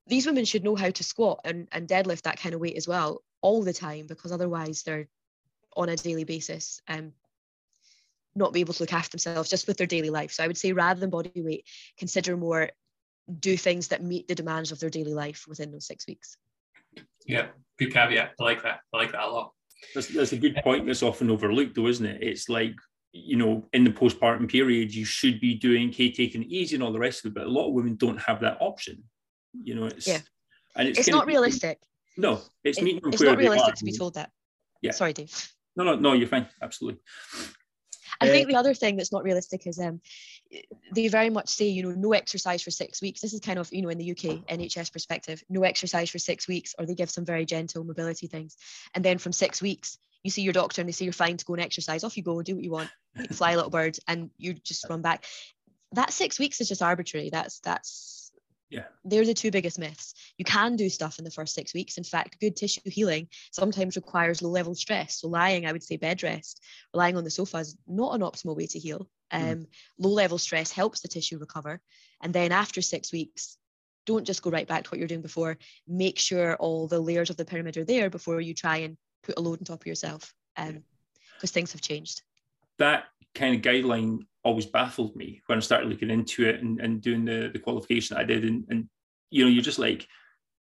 [0.06, 2.88] these women should know how to squat and, and deadlift that kind of weight as
[2.88, 5.06] well all the time because otherwise they're
[5.76, 7.12] on a daily basis um,
[8.34, 10.32] not be able to look after themselves just with their daily life.
[10.32, 11.66] So I would say rather than body weight,
[11.98, 12.70] consider more
[13.40, 16.36] do things that meet the demands of their daily life within those six weeks.
[17.26, 18.32] Yeah, good caveat.
[18.40, 18.80] I like that.
[18.92, 19.52] I like that a lot.
[19.94, 22.22] That's, that's a good point that's often overlooked, though, isn't it?
[22.22, 22.74] It's like,
[23.12, 26.82] you know, in the postpartum period, you should be doing K taking it easy and
[26.82, 29.04] all the rest of it, but a lot of women don't have that option.
[29.62, 30.20] You know, it's yeah,
[30.76, 31.78] and it's, it's not realistic.
[32.16, 34.30] No, it's it, It's not realistic to be told that.
[34.82, 34.90] Yeah.
[34.92, 35.52] Sorry, Dave.
[35.76, 36.48] No, no, no, you're fine.
[36.60, 37.00] Absolutely.
[38.20, 40.00] I think the other thing that's not realistic is um,
[40.92, 43.20] they very much say, you know, no exercise for six weeks.
[43.20, 46.48] This is kind of, you know, in the UK NHS perspective, no exercise for six
[46.48, 48.56] weeks, or they give some very gentle mobility things.
[48.94, 51.44] And then from six weeks, you see your doctor and they say you're fine to
[51.44, 52.02] go and exercise.
[52.02, 52.90] Off you go, do what you want,
[53.32, 55.24] fly a little bird, and you just run back.
[55.92, 57.30] That six weeks is just arbitrary.
[57.30, 58.17] That's that's
[58.70, 58.84] yeah.
[59.04, 60.14] They're the two biggest myths.
[60.36, 61.96] You can do stuff in the first six weeks.
[61.96, 65.20] In fact, good tissue healing sometimes requires low level stress.
[65.20, 68.56] So, lying, I would say bed rest, lying on the sofa is not an optimal
[68.56, 69.08] way to heal.
[69.32, 69.42] Hmm.
[69.42, 69.66] Um, mm.
[69.98, 71.80] Low level stress helps the tissue recover.
[72.22, 73.56] And then after six weeks,
[74.06, 75.58] don't just go right back to what you're doing before.
[75.86, 79.38] Make sure all the layers of the pyramid are there before you try and put
[79.38, 80.82] a load on top of yourself because um,
[81.46, 82.22] things have changed.
[82.78, 83.04] That
[83.38, 87.24] kind of guideline always baffled me when I started looking into it and, and doing
[87.24, 88.44] the, the qualification I did.
[88.44, 88.88] And, and,
[89.30, 90.06] you know, you're just like,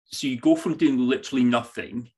[0.06, 2.10] so you go from doing literally nothing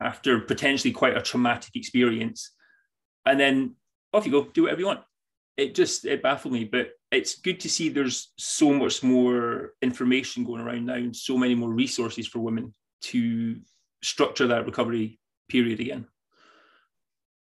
[0.00, 2.52] after potentially quite a traumatic experience,
[3.24, 3.74] and then
[4.12, 5.00] off you go, do whatever you want.
[5.56, 10.44] It just, it baffled me, but it's good to see there's so much more information
[10.44, 13.56] going around now and so many more resources for women to
[14.02, 16.06] structure that recovery period again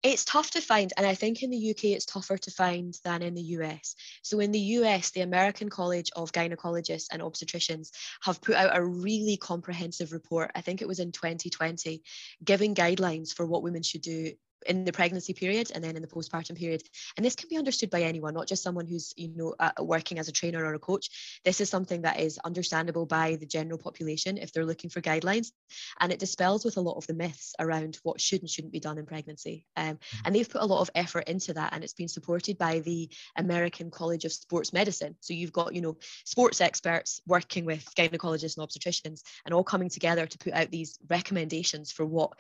[0.03, 3.23] it's tough to find and i think in the uk it's tougher to find than
[3.23, 7.91] in the us so in the us the american college of gynecologists and obstetricians
[8.23, 12.03] have put out a really comprehensive report i think it was in 2020
[12.45, 14.33] giving guidelines for what women should do
[14.67, 16.83] in the pregnancy period and then in the postpartum period.
[17.17, 20.19] And this can be understood by anyone not just someone who's you know uh, working
[20.19, 21.41] as a trainer or a coach.
[21.45, 25.53] This is something that is understandable by the general population if they're looking for guidelines.
[26.01, 28.81] And it dispels with a lot of the myths around what should and shouldn't be
[28.81, 29.67] done in pregnancy.
[29.77, 30.19] Um, mm-hmm.
[30.25, 33.09] and they've put a lot of effort into that and it's been supported by the
[33.37, 35.17] american college of sports medicine.
[35.21, 39.89] So you've got you know sports experts working with gynecologists and obstetricians and all coming
[39.89, 42.33] together to put out these recommendations for what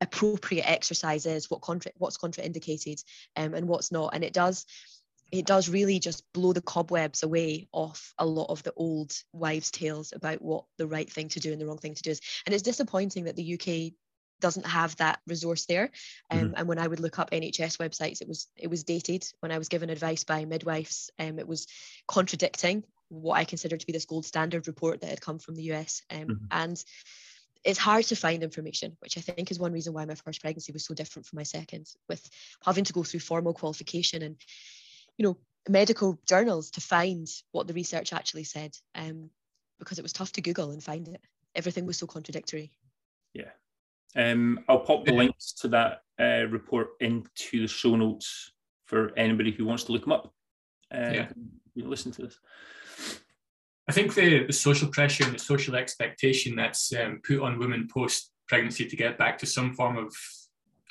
[0.00, 3.02] appropriate exercises, what contra- what's contraindicated
[3.36, 4.14] um, and what's not.
[4.14, 4.66] And it does
[5.32, 9.70] it does really just blow the cobwebs away off a lot of the old wives'
[9.70, 12.20] tales about what the right thing to do and the wrong thing to do is.
[12.46, 13.92] And it's disappointing that the UK
[14.40, 15.90] doesn't have that resource there.
[16.30, 16.54] Um, mm-hmm.
[16.56, 19.26] And when I would look up NHS websites, it was it was dated.
[19.40, 21.66] When I was given advice by midwives, um, it was
[22.06, 25.72] contradicting what I considered to be this gold standard report that had come from the
[25.72, 26.02] US.
[26.10, 26.44] Um, mm-hmm.
[26.50, 26.84] And
[27.66, 30.72] it's hard to find information, which I think is one reason why my first pregnancy
[30.72, 32.26] was so different from my second, with
[32.64, 34.36] having to go through formal qualification and,
[35.18, 35.36] you know,
[35.68, 39.30] medical journals to find what the research actually said, um,
[39.80, 41.20] because it was tough to Google and find it.
[41.56, 42.70] Everything was so contradictory.
[43.34, 43.50] Yeah.
[44.14, 48.52] Um, I'll pop the links to that uh, report into the show notes
[48.86, 50.32] for anybody who wants to look them up.
[50.94, 51.28] Uh, yeah.
[51.74, 52.38] Listen to this.
[53.88, 57.88] I think the, the social pressure and the social expectation that's um, put on women
[57.92, 60.14] post pregnancy to get back to some form of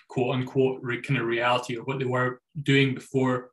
[0.08, 3.52] quote unquote re, kind of reality or what they were doing before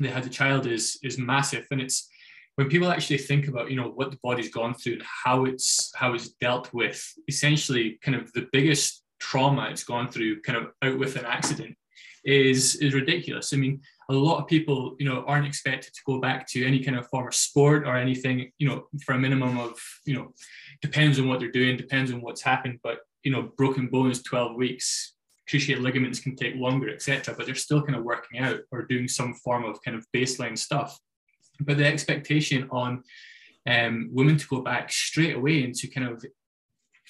[0.00, 1.66] they had a child is is massive.
[1.70, 2.08] And it's
[2.56, 5.92] when people actually think about you know what the body's gone through and how it's
[5.94, 10.72] how it's dealt with essentially kind of the biggest trauma it's gone through kind of
[10.82, 11.76] out with an accident
[12.24, 16.18] is is ridiculous i mean a lot of people, you know, aren't expected to go
[16.18, 19.58] back to any kind of form of sport or anything, you know, for a minimum
[19.58, 20.32] of, you know,
[20.80, 22.80] depends on what they're doing, depends on what's happened.
[22.82, 25.14] But, you know, broken bones, 12 weeks,
[25.50, 27.34] cruciate ligaments can take longer, etc.
[27.36, 30.58] But they're still kind of working out or doing some form of kind of baseline
[30.58, 30.98] stuff.
[31.60, 33.04] But the expectation on
[33.66, 36.24] um, women to go back straight away into kind of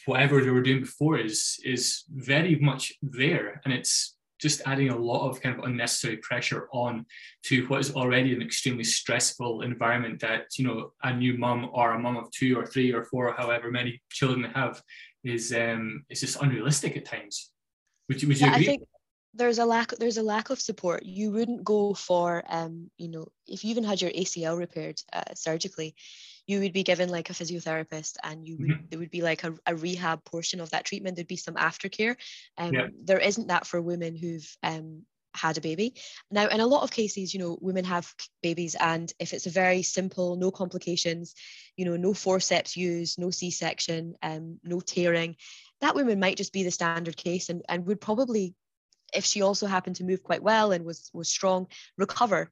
[0.05, 4.97] whatever they were doing before is is very much there, and it's just adding a
[4.97, 7.07] lot of kind of unnecessary pressure on
[7.45, 11.93] to what is already an extremely stressful environment that you know a new mum or
[11.93, 14.83] a mum of two or three or four or however many children they have
[15.25, 17.51] is um is just unrealistic at times.
[18.09, 18.65] Would you would you yeah, agree?
[18.65, 18.83] I think
[19.35, 21.05] there's a lack there's a lack of support.
[21.05, 25.35] You wouldn't go for um you know if you even had your acl repaired uh,
[25.35, 25.95] surgically
[26.47, 28.87] you would be given like a physiotherapist and you would mm-hmm.
[28.91, 32.17] there would be like a, a, rehab portion of that treatment there'd be some aftercare
[32.59, 32.87] um, yeah.
[33.05, 35.03] there isn't that for women who've um,
[35.35, 35.95] had a baby
[36.31, 39.51] now in a lot of cases you know women have babies and if it's a
[39.51, 41.35] very simple no complications
[41.77, 45.37] you know no forceps used no c-section um, no tearing
[45.81, 48.55] that woman might just be the standard case and, and would probably
[49.15, 52.51] if she also happened to move quite well and was was strong recover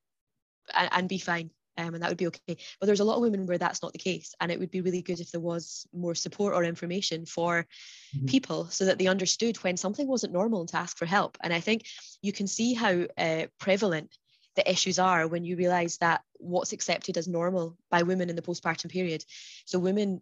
[0.75, 2.57] and, and be fine um, and that would be okay.
[2.79, 4.81] But there's a lot of women where that's not the case, and it would be
[4.81, 7.67] really good if there was more support or information for
[8.15, 8.27] mm-hmm.
[8.27, 11.39] people so that they understood when something wasn't normal and to ask for help.
[11.43, 11.85] And I think
[12.23, 14.17] you can see how uh, prevalent
[14.57, 18.43] the issues are when you realize that what's accepted as normal by women in the
[18.43, 19.25] postpartum period.
[19.65, 20.21] So women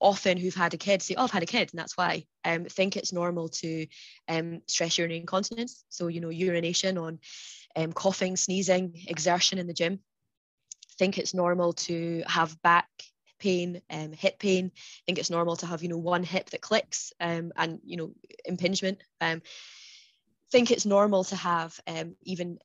[0.00, 2.26] often who've had a kid say, "Oh, I've had a kid," and that's why.
[2.44, 3.86] Um, think it's normal to
[4.28, 7.20] um, stress urinary incontinence, so you know urination on
[7.76, 10.00] um, coughing, sneezing, exertion in the gym
[11.00, 12.86] think it's normal to have back
[13.38, 14.70] pain, um, hip pain.
[14.76, 17.96] I think it's normal to have, you know, one hip that clicks um, and, you
[17.96, 18.10] know,
[18.44, 18.98] impingement.
[19.18, 19.40] Um,
[20.52, 22.58] think it's normal to have um, even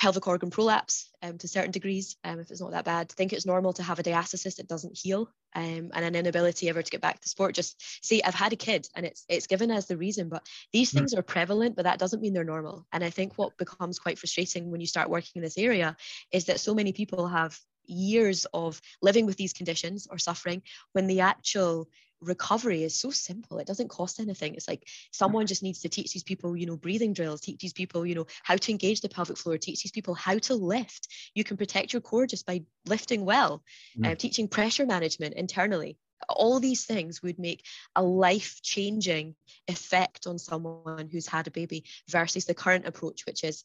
[0.00, 3.10] pelvic organ prolapse um, to certain degrees, um, if it's not that bad.
[3.10, 6.82] think it's normal to have a diastasis that doesn't heal um, and an inability ever
[6.82, 7.54] to get back to sport.
[7.54, 10.90] Just see, I've had a kid and it's it's given as the reason, but these
[10.90, 12.86] things are prevalent, but that doesn't mean they're normal.
[12.92, 15.96] And I think what becomes quite frustrating when you start working in this area
[16.32, 21.08] is that so many people have years of living with these conditions or suffering when
[21.08, 21.88] the actual
[22.20, 23.58] recovery is so simple.
[23.58, 24.54] It doesn't cost anything.
[24.54, 27.72] It's like someone just needs to teach these people you know breathing drills teach these
[27.72, 31.08] people you know how to engage the pelvic floor teach these people how to lift.
[31.34, 33.62] You can protect your core just by lifting well
[33.98, 34.10] mm.
[34.10, 35.96] uh, teaching pressure management internally.
[36.28, 37.64] All these things would make
[37.96, 39.34] a life changing
[39.68, 43.64] effect on someone who's had a baby versus the current approach which is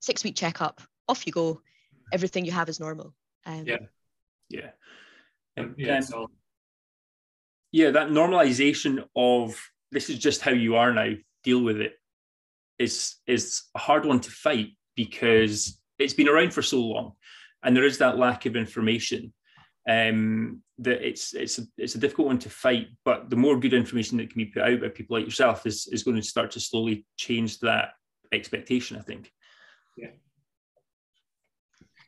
[0.00, 1.60] six week checkup off you go.
[2.12, 3.14] Everything you have is normal.
[3.44, 3.78] Um, yeah.
[4.48, 4.70] Yeah.
[5.58, 6.30] Um, yeah, so
[7.72, 9.60] yeah, that normalization of
[9.92, 11.12] this is just how you are now,
[11.44, 11.94] deal with it,
[12.78, 17.12] is is a hard one to fight because it's been around for so long,
[17.62, 19.32] and there is that lack of information.
[19.88, 23.72] Um, that it's it's a, it's a difficult one to fight, but the more good
[23.72, 26.50] information that can be put out by people like yourself is is going to start
[26.52, 27.90] to slowly change that
[28.32, 28.96] expectation.
[28.96, 29.30] I think.
[29.96, 30.10] Yeah.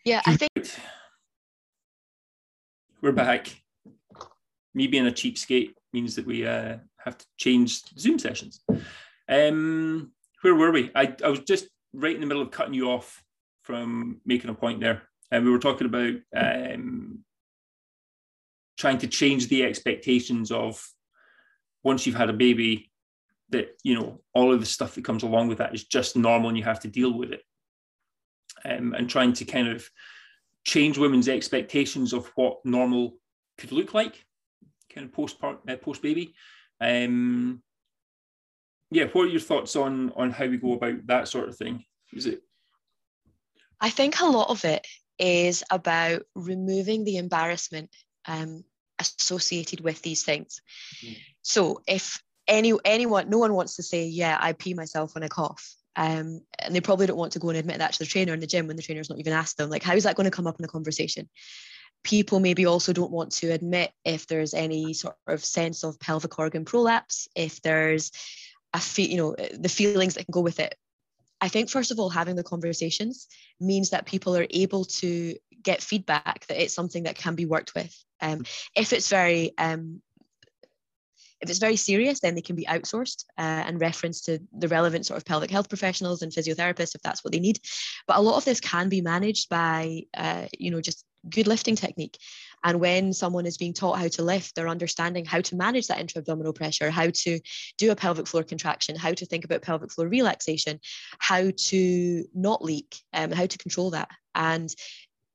[0.04, 0.50] Yeah, I think
[3.00, 3.62] we're back
[4.78, 8.62] me being a cheapskate means that we uh, have to change Zoom sessions.
[9.28, 10.12] Um,
[10.42, 10.92] where were we?
[10.94, 13.24] I, I was just right in the middle of cutting you off
[13.62, 15.02] from making a point there.
[15.32, 17.24] And we were talking about um,
[18.78, 20.80] trying to change the expectations of
[21.82, 22.92] once you've had a baby,
[23.50, 26.50] that you know all of the stuff that comes along with that is just normal
[26.50, 27.42] and you have to deal with it.
[28.64, 29.88] Um, and trying to kind of
[30.64, 33.16] change women's expectations of what normal
[33.56, 34.24] could look like
[34.92, 36.34] kind of post uh, post baby.
[36.80, 37.62] Um,
[38.90, 41.84] yeah, what are your thoughts on on how we go about that sort of thing?
[42.12, 42.42] Is it?
[43.80, 44.86] I think a lot of it
[45.18, 47.90] is about removing the embarrassment
[48.26, 48.64] um,
[48.98, 50.60] associated with these things.
[51.04, 51.14] Mm-hmm.
[51.42, 55.28] So if any anyone, no one wants to say, "Yeah, I pee myself when I
[55.28, 58.32] cough," um, and they probably don't want to go and admit that to the trainer
[58.32, 59.70] in the gym when the trainer's not even asked them.
[59.70, 61.28] Like, how is that going to come up in a conversation?
[62.04, 66.38] People maybe also don't want to admit if there's any sort of sense of pelvic
[66.38, 68.12] organ prolapse, if there's
[68.72, 70.74] a feel, you know, the feelings that can go with it.
[71.40, 73.28] I think first of all, having the conversations
[73.60, 77.74] means that people are able to get feedback that it's something that can be worked
[77.74, 77.94] with.
[78.20, 78.44] Um,
[78.74, 80.02] if it's very um,
[81.40, 85.06] if it's very serious, then they can be outsourced uh, and referenced to the relevant
[85.06, 87.60] sort of pelvic health professionals and physiotherapists if that's what they need.
[88.06, 91.76] But a lot of this can be managed by, uh, you know, just good lifting
[91.76, 92.18] technique.
[92.64, 96.00] And when someone is being taught how to lift, they're understanding how to manage that
[96.00, 97.40] intra-abdominal pressure, how to
[97.76, 100.80] do a pelvic floor contraction, how to think about pelvic floor relaxation,
[101.18, 104.08] how to not leak, um, how to control that.
[104.34, 104.74] And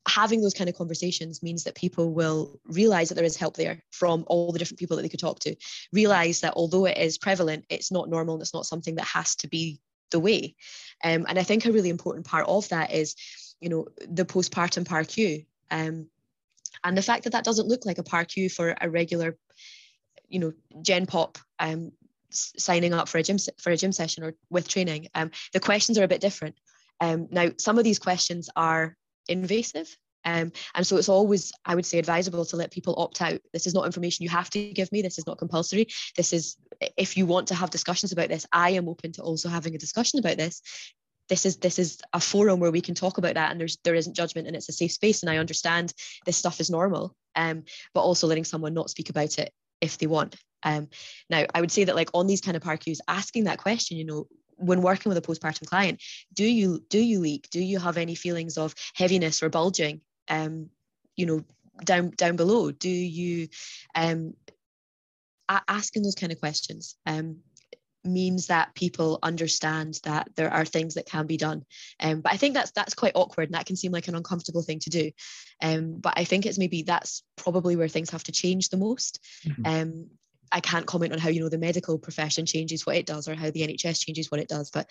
[0.08, 3.82] having those kind of conversations means that people will realize that there is help there
[3.92, 5.56] from all the different people that they could talk to
[5.94, 9.36] realize that although it is prevalent it's not normal and it's not something that has
[9.36, 9.80] to be
[10.12, 10.56] the way
[11.06, 13.16] um, and i think a really important part of that is
[13.62, 16.08] you know the postpartum PAR-Q um,
[16.84, 19.38] and the fact that that doesn't look like a PAR-Q for a regular
[20.28, 21.92] you know gen pop um,
[22.30, 25.98] signing up for a gym for a gym session or with training um, the questions
[25.98, 26.56] are a bit different
[27.00, 28.96] um, now some of these questions are
[29.28, 29.96] invasive.
[30.26, 33.42] Um, and so it's always, I would say, advisable to let people opt out.
[33.52, 35.02] This is not information you have to give me.
[35.02, 35.88] This is not compulsory.
[36.16, 36.56] This is,
[36.96, 39.80] if you want to have discussions about this, I am open to also having a
[39.80, 40.62] discussion about this.
[41.30, 43.96] This is this is a forum where we can talk about that, and there's there
[43.96, 45.22] isn't judgment, and it's a safe space.
[45.22, 45.94] And I understand
[46.26, 47.64] this stuff is normal, um,
[47.94, 49.52] but also letting someone not speak about it
[49.82, 50.36] if they want.
[50.64, 50.90] Um,
[51.30, 54.06] now, I would say that like on these kind of PAR-Qs, asking that question, you
[54.06, 56.02] know, when working with a postpartum client
[56.34, 60.70] do you do you leak do you have any feelings of heaviness or bulging um
[61.16, 61.44] you know
[61.84, 63.48] down down below do you
[63.96, 64.34] um
[65.68, 67.38] asking those kind of questions um
[68.04, 71.64] means that people understand that there are things that can be done.
[72.00, 74.64] Um, but i think that's that's quite awkward and that can seem like an uncomfortable
[74.64, 75.12] thing to do.
[75.62, 79.20] Um, but i think it's maybe that's probably where things have to change the most.
[79.46, 79.66] Mm-hmm.
[79.66, 80.10] um,
[80.54, 83.34] I can't comment on how you know the medical profession changes what it does or
[83.34, 84.88] how the NHS changes what it does, but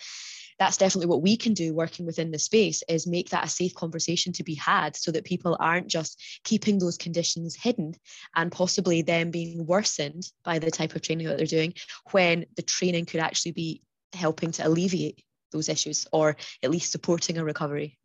[0.59, 3.73] that's definitely what we can do working within the space is make that a safe
[3.75, 7.93] conversation to be had so that people aren't just keeping those conditions hidden
[8.35, 11.73] and possibly them being worsened by the type of training that they're doing
[12.11, 13.81] when the training could actually be
[14.13, 17.97] helping to alleviate those issues or at least supporting a recovery.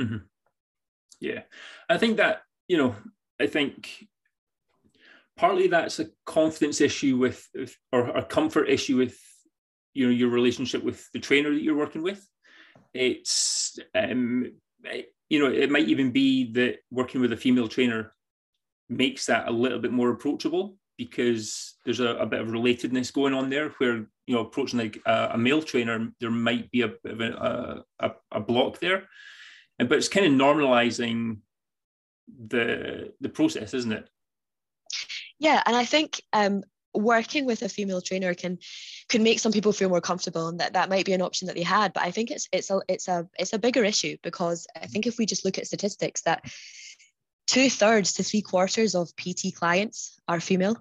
[0.00, 0.18] Mm-hmm.
[1.20, 1.42] Yeah,
[1.88, 2.94] I think that, you know,
[3.40, 4.06] I think
[5.36, 7.46] partly that's a confidence issue with,
[7.92, 9.18] or a comfort issue with
[9.96, 12.26] you know your relationship with the trainer that you're working with.
[12.92, 14.52] It's um,
[15.28, 18.14] you know it might even be that working with a female trainer
[18.88, 23.34] makes that a little bit more approachable because there's a, a bit of relatedness going
[23.34, 26.88] on there where you know approaching like a, a male trainer there might be a
[26.88, 29.08] bit of a, a, a block there.
[29.78, 31.38] But it's kind of normalizing
[32.48, 34.08] the the process isn't it?
[35.38, 36.62] Yeah, and I think um,
[36.94, 38.58] working with a female trainer can
[39.08, 41.56] can make some people feel more comfortable and that that might be an option that
[41.56, 44.66] they had but i think it's it's a it's a it's a bigger issue because
[44.76, 46.44] i think if we just look at statistics that
[47.46, 50.76] two thirds to three quarters of pt clients are female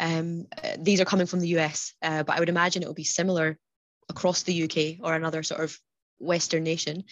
[0.00, 0.46] um,
[0.78, 3.58] these are coming from the us uh, but i would imagine it will be similar
[4.08, 5.78] across the uk or another sort of
[6.18, 7.04] western nation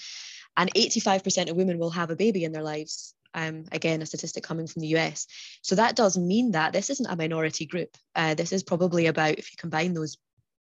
[0.56, 4.42] and 85% of women will have a baby in their lives um, again, a statistic
[4.42, 5.26] coming from the US.
[5.62, 7.96] So that does mean that this isn't a minority group.
[8.14, 10.16] Uh, this is probably about, if you combine those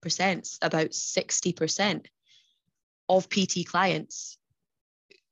[0.03, 2.05] percents, about 60%
[3.09, 4.37] of PT clients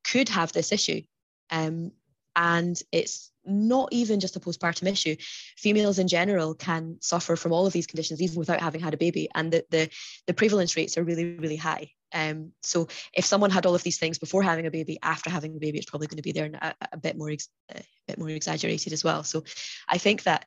[0.03, 1.01] could have this issue.
[1.49, 1.91] Um,
[2.36, 5.15] and it's not even just a postpartum issue.
[5.57, 8.97] Females in general can suffer from all of these conditions even without having had a
[8.97, 9.89] baby, and the the,
[10.28, 11.91] the prevalence rates are really really high.
[12.13, 15.55] Um, so if someone had all of these things before having a baby, after having
[15.55, 18.17] a baby, it's probably going to be there a, a bit more ex- a bit
[18.17, 19.24] more exaggerated as well.
[19.24, 19.43] So
[19.88, 20.45] I think that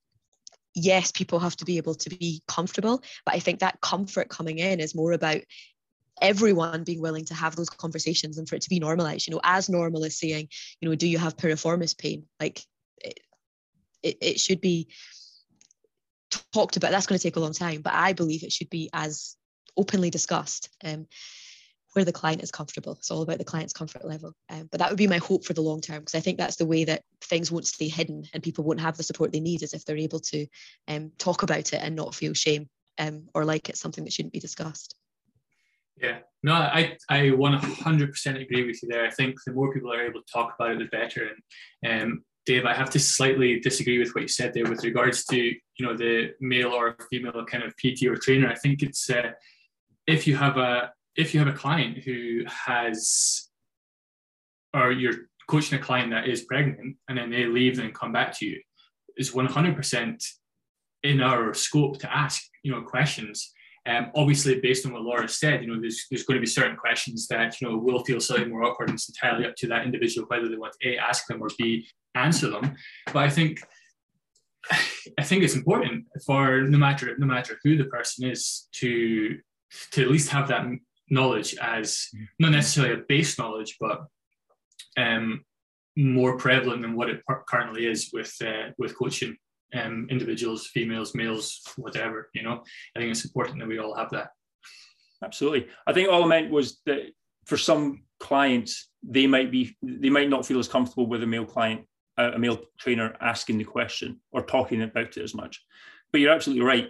[0.74, 4.58] yes, people have to be able to be comfortable, but I think that comfort coming
[4.58, 5.40] in is more about
[6.20, 9.26] everyone being willing to have those conversations and for it to be normalized.
[9.26, 10.48] You know, as normal as saying,
[10.80, 12.24] you know, do you have piriformis pain?
[12.40, 12.62] Like
[12.98, 13.20] it,
[14.02, 14.88] it, it should be
[16.52, 16.90] talked about.
[16.90, 19.36] That's going to take a long time, but I believe it should be as
[19.76, 20.70] openly discussed.
[20.84, 21.06] Um,
[21.94, 22.92] where the client is comfortable.
[22.92, 24.34] It's all about the client's comfort level.
[24.50, 26.56] Um, but that would be my hope for the long term because I think that's
[26.56, 29.62] the way that things won't stay hidden and people won't have the support they need
[29.62, 30.46] is if they're able to
[30.88, 32.68] um, talk about it and not feel shame
[32.98, 34.96] um, or like it's something that shouldn't be discussed.
[35.96, 39.06] Yeah, no, I I 100% agree with you there.
[39.06, 41.30] I think the more people are able to talk about it, the better.
[41.84, 45.24] And um, Dave, I have to slightly disagree with what you said there with regards
[45.26, 48.48] to you know the male or female kind of PT or trainer.
[48.48, 49.30] I think it's uh,
[50.08, 53.48] if you have a if you have a client who has,
[54.72, 58.36] or you're coaching a client that is pregnant and then they leave and come back
[58.38, 58.60] to you,
[59.16, 60.24] is 100%
[61.02, 63.52] in our scope to ask, you know, questions.
[63.86, 66.76] Um, obviously, based on what Laura said, you know, there's, there's going to be certain
[66.76, 69.84] questions that, you know, will feel slightly more awkward and it's entirely up to that
[69.84, 72.74] individual whether they want to A, ask them or B, answer them.
[73.06, 73.60] But I think
[75.18, 79.38] I think it's important for no matter no matter who the person is to
[79.92, 80.64] to at least have that
[81.10, 84.06] knowledge as not necessarily a base knowledge, but
[84.96, 85.44] um,
[85.96, 89.36] more prevalent than what it currently is with uh, with coaching
[89.74, 92.30] um, individuals, females, males, whatever.
[92.34, 92.62] You know,
[92.96, 94.30] I think it's important that we all have that.
[95.22, 97.00] Absolutely, I think all I meant was that
[97.46, 101.46] for some clients, they might be they might not feel as comfortable with a male
[101.46, 101.82] client,
[102.16, 105.62] a male trainer asking the question or talking about it as much.
[106.12, 106.88] But you're absolutely right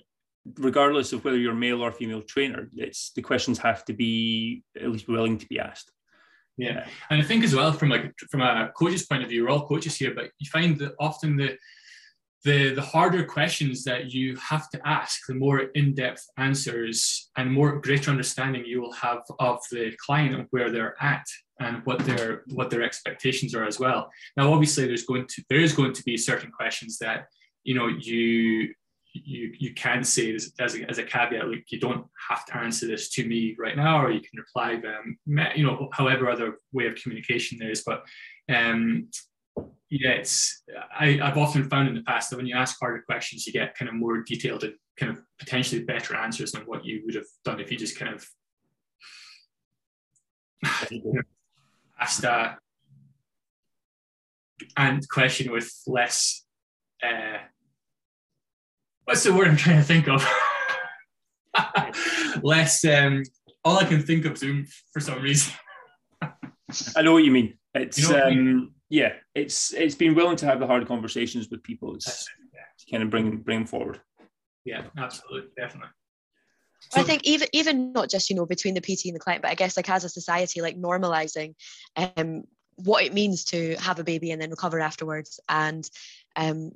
[0.58, 4.90] regardless of whether you're male or female trainer, it's the questions have to be at
[4.90, 5.90] least willing to be asked.
[6.56, 9.50] Yeah, and I think as well from like from a coach's point of view, we're
[9.50, 11.56] all coaches here, but you find that often the
[12.44, 17.80] the the harder questions that you have to ask, the more in-depth answers and more
[17.80, 21.26] greater understanding you will have of the client and where they're at
[21.58, 24.10] and what their what their expectations are as well.
[24.36, 27.26] Now, obviously, there's going to there is going to be certain questions that
[27.64, 28.74] you know you
[29.14, 32.56] you you can say this as a, as a caveat like you don't have to
[32.56, 35.16] answer this to me right now or you can reply them
[35.54, 38.04] you know however other way of communication there is but
[38.52, 39.08] um
[39.88, 40.64] yeah it's
[40.98, 43.76] I, i've often found in the past that when you ask harder questions you get
[43.76, 47.26] kind of more detailed and kind of potentially better answers than what you would have
[47.44, 48.28] done if you just kind of
[52.00, 52.58] asked a
[54.76, 56.44] and question with less
[57.02, 57.38] uh,
[59.04, 60.26] what's the word I'm trying to think of?
[62.42, 62.84] Less.
[62.84, 63.22] Um,
[63.64, 65.52] all I can think of Zoom for some reason.
[66.96, 67.56] I know what you mean.
[67.74, 68.72] It's you know um, I mean?
[68.88, 71.94] yeah, it's it's been willing to have the hard conversations with people.
[71.94, 72.60] It's yeah.
[72.90, 74.00] kind of bring bring them forward.
[74.64, 75.90] Yeah, absolutely, definitely.
[76.90, 79.42] So, I think even even not just you know between the PT and the client,
[79.42, 81.54] but I guess like as a society, like normalizing
[81.96, 82.44] um,
[82.76, 85.88] what it means to have a baby and then recover afterwards, and
[86.36, 86.72] um,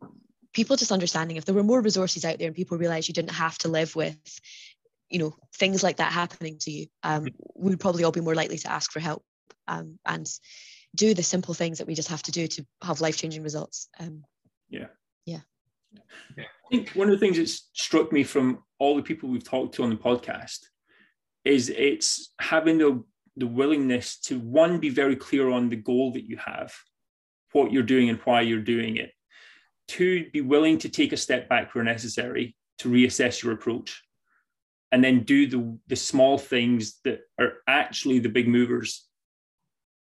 [0.52, 3.32] people just understanding if there were more resources out there and people realized you didn't
[3.32, 4.40] have to live with
[5.08, 7.34] you know things like that happening to you um, mm-hmm.
[7.54, 9.22] we would probably all be more likely to ask for help
[9.66, 10.28] um, and
[10.94, 14.22] do the simple things that we just have to do to have life-changing results um,
[14.70, 14.86] yeah.
[16.36, 16.44] Yeah.
[16.44, 19.74] I think one of the things that's struck me from all the people we've talked
[19.76, 20.60] to on the podcast
[21.44, 23.02] is it's having the
[23.36, 26.74] the willingness to one be very clear on the goal that you have
[27.52, 29.12] what you're doing and why you're doing it
[29.88, 34.02] Two, be willing to take a step back where necessary to reassess your approach.
[34.92, 39.06] And then do the, the small things that are actually the big movers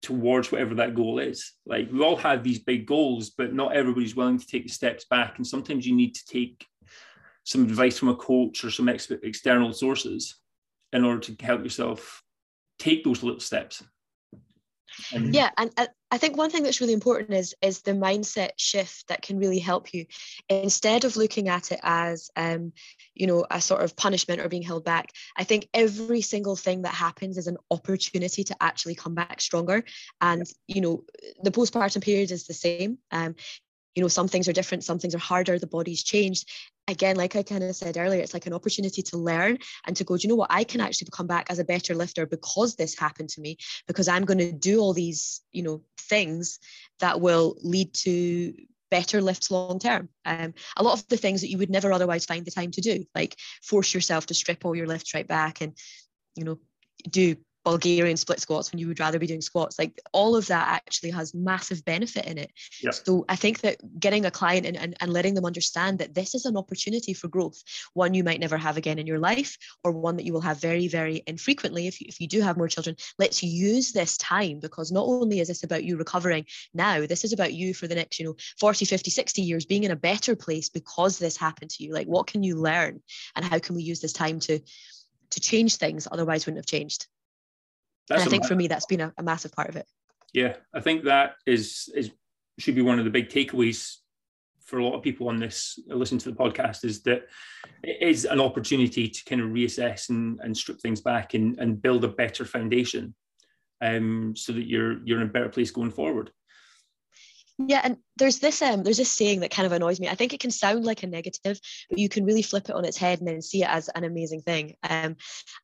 [0.02, 1.52] towards whatever that goal is.
[1.64, 5.06] Like we all have these big goals, but not everybody's willing to take the steps
[5.08, 5.38] back.
[5.38, 6.66] And sometimes you need to take
[7.44, 10.36] some advice from a coach or some ex- external sources
[10.92, 12.22] in order to help yourself
[12.78, 13.82] take those little steps.
[15.12, 15.70] And yeah, and
[16.10, 19.58] I think one thing that's really important is is the mindset shift that can really
[19.58, 20.06] help you.
[20.48, 22.72] Instead of looking at it as, um,
[23.14, 26.82] you know, a sort of punishment or being held back, I think every single thing
[26.82, 29.84] that happens is an opportunity to actually come back stronger.
[30.20, 31.04] And you know,
[31.42, 32.98] the postpartum period is the same.
[33.10, 33.34] Um,
[33.96, 36.48] you know some things are different some things are harder the body's changed
[36.86, 40.04] again like i kind of said earlier it's like an opportunity to learn and to
[40.04, 42.76] go do you know what i can actually come back as a better lifter because
[42.76, 43.56] this happened to me
[43.88, 46.60] because i'm going to do all these you know things
[47.00, 48.54] that will lead to
[48.90, 50.08] better lifts long term.
[50.24, 52.80] Um, a lot of the things that you would never otherwise find the time to
[52.80, 55.76] do, like force yourself to strip all your lifts right back and,
[56.36, 56.58] you know,
[57.08, 57.36] do
[57.66, 59.76] Bulgarian split squats when you would rather be doing squats.
[59.76, 62.52] Like all of that actually has massive benefit in it.
[62.80, 62.94] Yep.
[62.94, 66.36] So I think that getting a client and, and, and letting them understand that this
[66.36, 67.60] is an opportunity for growth,
[67.92, 70.60] one you might never have again in your life, or one that you will have
[70.60, 72.94] very, very infrequently if you, if you do have more children.
[73.18, 77.32] Let's use this time because not only is this about you recovering now, this is
[77.32, 80.36] about you for the next, you know, 40, 50, 60 years being in a better
[80.36, 81.92] place because this happened to you.
[81.92, 83.02] Like what can you learn
[83.34, 84.60] and how can we use this time to
[85.30, 87.08] to change things otherwise wouldn't have changed
[88.10, 89.86] and I think for me that's been a, a, massive part of it.
[90.32, 92.10] Yeah, I think that is is
[92.58, 93.96] should be one of the big takeaways
[94.66, 97.26] for a lot of people on this listen to the podcast is that
[97.84, 101.80] it is an opportunity to kind of reassess and, and strip things back and, and
[101.80, 103.14] build a better foundation
[103.80, 106.30] um, so that you're you're in a better place going forward.
[107.58, 110.08] Yeah, and there's this um there's this saying that kind of annoys me.
[110.08, 112.84] I think it can sound like a negative, but you can really flip it on
[112.84, 114.76] its head and then see it as an amazing thing.
[114.82, 115.16] Um,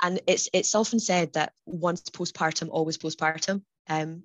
[0.03, 3.63] and it's it's often said that once postpartum, always postpartum.
[3.89, 4.23] Um,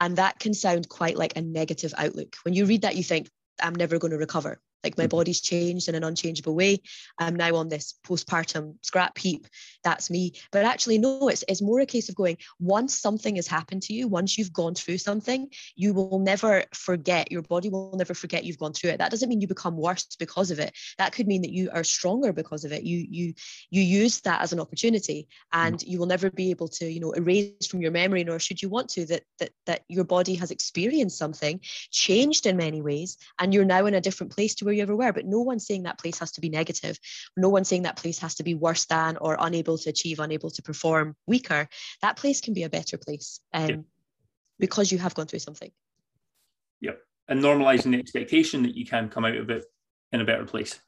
[0.00, 2.36] and that can sound quite like a negative outlook.
[2.42, 3.28] When you read that, you think,
[3.62, 5.16] I'm never going to recover like my mm-hmm.
[5.16, 6.82] body's changed in an unchangeable way.
[7.18, 9.46] I'm now on this postpartum scrap heap.
[9.84, 10.34] That's me.
[10.52, 13.94] But actually no it's, it's more a case of going once something has happened to
[13.94, 18.44] you once you've gone through something you will never forget your body will never forget
[18.44, 18.98] you've gone through it.
[18.98, 20.76] That doesn't mean you become worse because of it.
[20.98, 22.84] That could mean that you are stronger because of it.
[22.84, 23.34] You you
[23.70, 25.86] you use that as an opportunity and mm.
[25.86, 28.68] you will never be able to you know erase from your memory nor should you
[28.68, 31.60] want to that that that your body has experienced something
[31.90, 34.96] changed in many ways and you're now in a different place to where you ever
[34.96, 35.12] were.
[35.12, 36.98] But no one's saying that place has to be negative.
[37.36, 40.50] No one's saying that place has to be worse than or unable to achieve, unable
[40.50, 41.68] to perform, weaker.
[42.02, 43.76] That place can be a better place um, yeah.
[44.58, 45.70] because you have gone through something.
[46.80, 47.00] Yep.
[47.28, 49.64] And normalizing the expectation that you can come out of it
[50.12, 50.80] in a better place.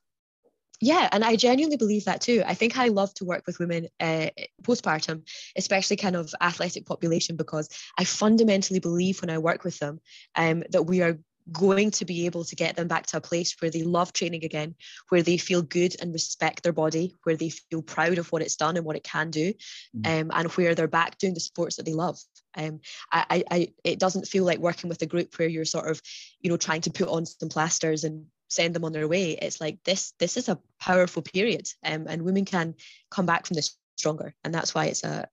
[0.80, 2.42] Yeah, and I genuinely believe that too.
[2.44, 4.30] I think I love to work with women uh,
[4.62, 5.22] postpartum,
[5.56, 10.00] especially kind of athletic population, because I fundamentally believe when I work with them
[10.34, 11.20] um, that we are
[11.50, 14.44] going to be able to get them back to a place where they love training
[14.44, 14.74] again,
[15.08, 18.56] where they feel good and respect their body, where they feel proud of what it's
[18.56, 19.52] done and what it can do,
[19.96, 20.06] mm.
[20.06, 22.18] um, and where they're back doing the sports that they love.
[22.56, 22.80] Um,
[23.10, 26.00] I, I, it doesn't feel like working with a group where you're sort of,
[26.40, 29.32] you know, trying to put on some plasters and send them on their way.
[29.32, 30.12] It's like this.
[30.18, 32.74] This is a powerful period, um, and women can
[33.10, 35.28] come back from this stronger, and that's why it's a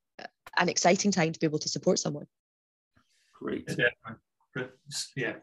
[0.58, 2.26] an exciting time to be able to support someone.
[3.40, 3.70] Great.
[3.78, 4.64] Yeah.
[5.16, 5.34] yeah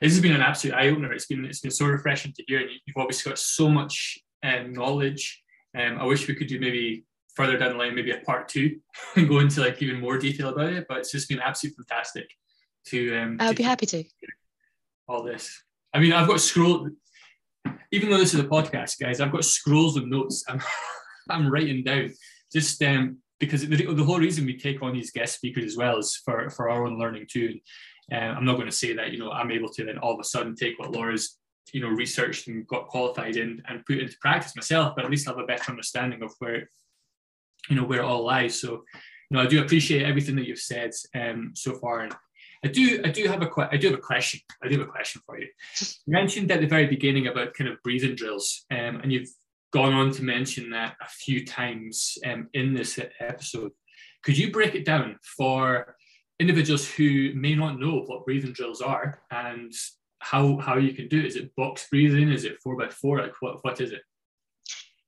[0.00, 1.12] this has been an absolute eye opener.
[1.12, 2.60] It's been it's been so refreshing to hear.
[2.60, 5.42] And you've obviously got so much um, knowledge.
[5.76, 8.78] Um, I wish we could do maybe further down the line, maybe a part two,
[9.16, 10.86] and go into like even more detail about it.
[10.88, 12.28] But it's just been absolutely fantastic
[12.86, 13.16] to.
[13.18, 14.04] Um, I'll to be happy to.
[15.08, 15.62] All this.
[15.92, 16.88] I mean, I've got scroll.
[17.92, 20.44] Even though this is a podcast, guys, I've got scrolls of notes.
[20.48, 20.60] I'm
[21.30, 22.12] I'm writing down
[22.52, 25.98] just um, because the, the whole reason we take on these guest speakers as well
[25.98, 27.58] is for for our own learning too.
[28.12, 30.20] Um, I'm not going to say that you know I'm able to then all of
[30.20, 31.38] a sudden take what Laura's
[31.72, 35.26] you know researched and got qualified in and put into practice myself, but at least
[35.26, 36.68] have a better understanding of where
[37.68, 38.60] you know where it all lies.
[38.60, 38.84] So
[39.30, 42.00] you know I do appreciate everything that you've said um, so far.
[42.00, 42.14] And
[42.64, 44.40] I do I do have a I do have a question.
[44.62, 45.48] I do have a question for you.
[45.80, 49.30] You mentioned at the very beginning about kind of breathing drills, um, and you've
[49.72, 53.72] gone on to mention that a few times um, in this episode.
[54.22, 55.96] Could you break it down for
[56.40, 59.72] individuals who may not know what breathing drills are and
[60.18, 61.26] how how you can do it.
[61.26, 62.30] Is it box breathing?
[62.30, 63.18] Is it four by four?
[63.18, 64.02] Like what what is it?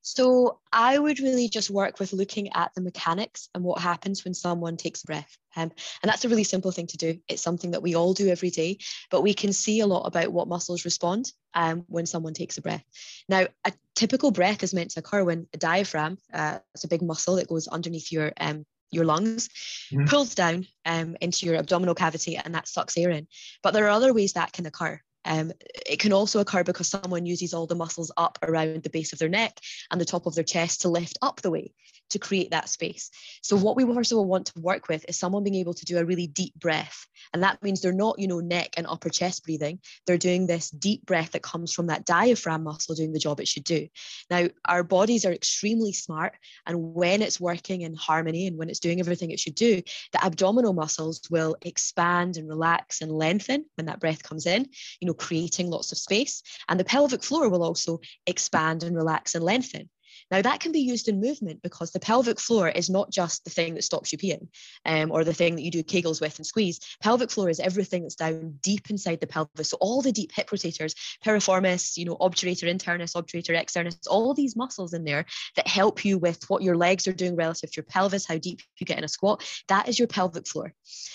[0.02, 4.34] So I would really just work with looking at the mechanics and what happens when
[4.34, 5.36] someone takes a breath.
[5.56, 7.18] Um, and that's a really simple thing to do.
[7.26, 8.78] It's something that we all do every day,
[9.10, 12.62] but we can see a lot about what muscles respond um, when someone takes a
[12.62, 12.84] breath.
[13.28, 17.02] Now, a typical breath is meant to occur when a diaphragm, uh, it's a big
[17.02, 19.48] muscle that goes underneath your um, your lungs,
[19.92, 20.06] mm-hmm.
[20.06, 23.26] pulls down um, into your abdominal cavity, and that sucks air in.
[23.62, 25.00] But there are other ways that can occur.
[25.24, 25.52] Um,
[25.86, 29.18] it can also occur because someone uses all the muscles up around the base of
[29.18, 29.58] their neck
[29.90, 31.74] and the top of their chest to lift up the weight
[32.10, 33.10] to create that space.
[33.42, 36.04] So what we also want to work with is someone being able to do a
[36.04, 37.06] really deep breath.
[37.32, 39.80] And that means they're not, you know, neck and upper chest breathing.
[40.06, 43.48] They're doing this deep breath that comes from that diaphragm muscle doing the job it
[43.48, 43.88] should do.
[44.30, 46.34] Now, our bodies are extremely smart.
[46.66, 49.82] And when it's working in harmony and when it's doing everything it should do,
[50.12, 54.68] the abdominal muscles will expand and relax and lengthen when that breath comes in,
[55.00, 56.42] you know, creating lots of space.
[56.68, 59.88] And the pelvic floor will also expand and relax and lengthen.
[60.30, 63.50] Now, that can be used in movement because the pelvic floor is not just the
[63.50, 64.48] thing that stops you peeing
[64.84, 66.80] um, or the thing that you do kegels with and squeeze.
[67.00, 69.70] Pelvic floor is everything that's down deep inside the pelvis.
[69.70, 74.56] So, all the deep hip rotators, piriformis, you know, obturator internus, obturator externus, all these
[74.56, 77.84] muscles in there that help you with what your legs are doing relative to your
[77.84, 80.72] pelvis, how deep you get in a squat, that is your pelvic floor.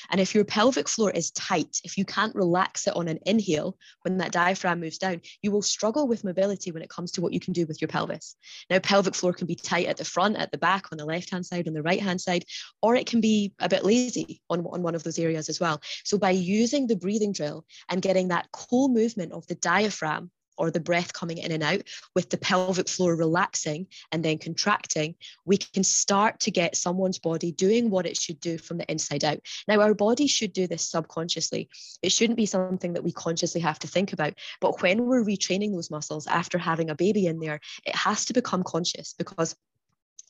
[0.10, 3.78] And if your pelvic floor is tight, if you can't relax it on an inhale
[4.04, 7.34] when that diaphragm moves down, you will struggle with mobility when it comes to what
[7.34, 8.36] you can do with your pelvis.
[8.70, 11.32] Now, pelvic floor can be tight at the front, at the back, on the left
[11.32, 12.46] hand side, on the right hand side,
[12.82, 15.82] or it can be a bit lazy on, on one of those areas as well.
[16.04, 20.80] So by using the breathing drill and getting that co-movement of the diaphragm or the
[20.80, 21.82] breath coming in and out
[22.16, 27.52] with the pelvic floor relaxing and then contracting, we can start to get someone's body
[27.52, 29.40] doing what it should do from the inside out.
[29.68, 31.70] Now, our body should do this subconsciously.
[32.02, 34.34] It shouldn't be something that we consciously have to think about.
[34.60, 38.34] But when we're retraining those muscles after having a baby in there, it has to
[38.34, 39.56] become conscious because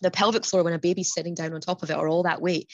[0.01, 2.41] the pelvic floor when a baby's sitting down on top of it or all that
[2.41, 2.69] weight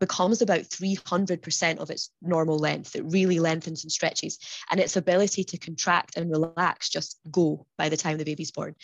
[0.00, 2.96] becomes about 300% of its normal length.
[2.96, 4.38] It really lengthens and stretches.
[4.70, 8.74] And its ability to contract and relax just go by the time the baby's born.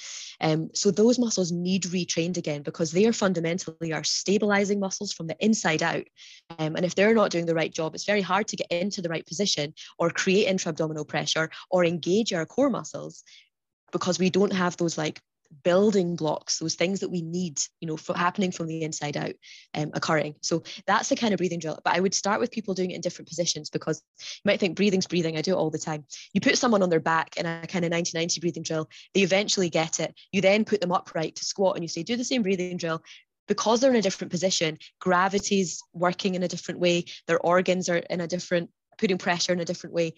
[0.41, 5.27] Um, so those muscles need retrained again because they are fundamentally our stabilizing muscles from
[5.27, 6.05] the inside out.
[6.59, 9.03] Um, and if they're not doing the right job it's very hard to get into
[9.03, 13.23] the right position or create intra-abdominal pressure or engage our core muscles
[13.93, 15.21] because we don't have those like
[15.63, 19.33] building blocks, those things that we need, you know, for happening from the inside out,
[19.75, 20.35] um, occurring.
[20.41, 21.79] So that's the kind of breathing drill.
[21.85, 24.77] But I would start with people doing it in different positions because you might think
[24.77, 25.37] breathing's breathing.
[25.37, 26.05] I do it all the time.
[26.33, 29.71] You put someone on their back in a kind of 90-90 breathing drill, they eventually
[29.71, 30.15] get it.
[30.33, 33.03] You then put them upright to squat and you say, do the same breathing drill,
[33.49, 37.97] because they're in a different position, gravity's working in a different way, their organs are
[37.97, 40.15] in a different, putting pressure in a different way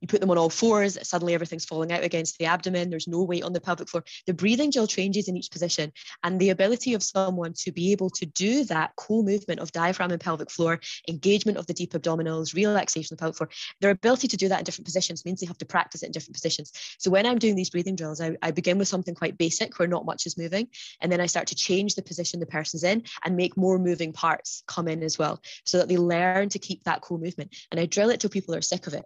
[0.00, 3.22] you put them on all fours, suddenly everything's falling out against the abdomen, there's no
[3.22, 4.04] weight on the pelvic floor.
[4.26, 5.92] The breathing drill changes in each position,
[6.22, 10.20] and the ability of someone to be able to do that co-movement of diaphragm and
[10.20, 14.36] pelvic floor, engagement of the deep abdominals, relaxation of the pelvic floor, their ability to
[14.36, 16.72] do that in different positions means they have to practice it in different positions.
[16.98, 19.88] So when I'm doing these breathing drills, I, I begin with something quite basic where
[19.88, 20.68] not much is moving,
[21.00, 24.12] and then I start to change the position the person's in and make more moving
[24.12, 27.54] parts come in as well, so that they learn to keep that co-movement.
[27.70, 29.04] And I drill it till people are sick of it.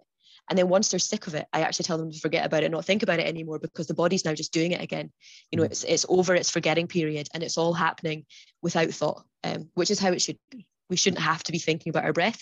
[0.49, 2.71] And then once they're sick of it, I actually tell them to forget about it,
[2.71, 5.11] not think about it anymore because the body's now just doing it again.
[5.51, 5.71] You know, mm.
[5.71, 8.25] it's it's over its forgetting period and it's all happening
[8.61, 10.67] without thought, um, which is how it should be.
[10.89, 12.41] We shouldn't have to be thinking about our breath.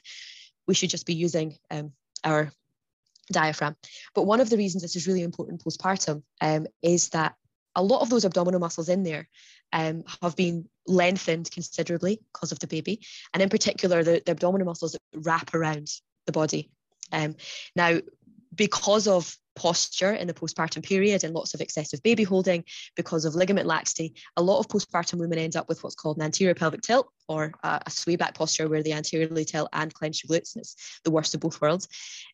[0.68, 1.94] We should just be using um,
[2.24, 2.52] our
[3.32, 3.78] diaphragm.
[4.14, 7.36] But one of the reasons this is really important postpartum um, is that
[7.76, 9.30] a lot of those abdominal muscles in there
[9.72, 13.00] um, have been lengthened considerably because of the baby,
[13.34, 15.88] and in particular the, the abdominal muscles that wrap around
[16.26, 16.70] the body
[17.14, 17.36] um,
[17.76, 18.00] now,
[18.56, 22.64] because of posture in the postpartum period and lots of excessive baby holding,
[22.96, 26.24] because of ligament laxity, a lot of postpartum women end up with what's called an
[26.24, 30.24] anterior pelvic tilt or a, a sway back posture where they anteriorly tilt and clench
[30.24, 30.56] your glutes.
[30.56, 31.88] And it's the worst of both worlds.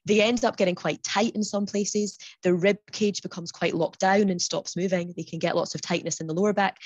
[0.05, 2.17] They end up getting quite tight in some places.
[2.43, 5.13] The rib cage becomes quite locked down and stops moving.
[5.15, 6.77] They can get lots of tightness in the lower back.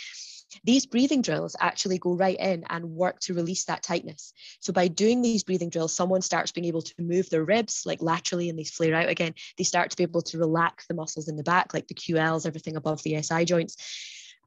[0.64, 4.34] These breathing drills actually go right in and work to release that tightness.
[4.60, 8.02] So by doing these breathing drills, someone starts being able to move their ribs like
[8.02, 9.34] laterally and they flare out again.
[9.58, 12.46] They start to be able to relax the muscles in the back, like the QLs,
[12.46, 13.78] everything above the SI joints.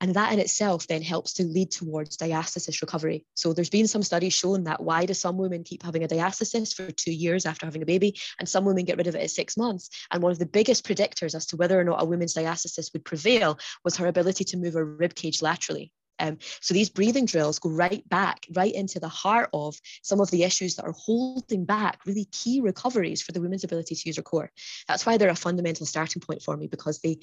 [0.01, 3.25] And that in itself then helps to lead towards diastasis recovery.
[3.35, 6.75] So there's been some studies showing that why do some women keep having a diastasis
[6.75, 9.31] for two years after having a baby, and some women get rid of it at
[9.31, 9.89] six months.
[10.11, 13.05] And one of the biggest predictors as to whether or not a woman's diastasis would
[13.05, 15.93] prevail was her ability to move her rib cage laterally.
[16.19, 20.31] Um, so these breathing drills go right back, right into the heart of some of
[20.31, 24.17] the issues that are holding back really key recoveries for the women's ability to use
[24.17, 24.51] her core.
[24.89, 27.19] That's why they're a fundamental starting point for me because they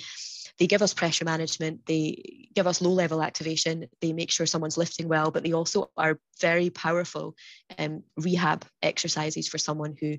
[0.60, 4.78] they give us pressure management, they give us low level activation, they make sure someone's
[4.78, 7.36] lifting well, but they also are very powerful
[7.80, 10.18] um, rehab exercises for someone who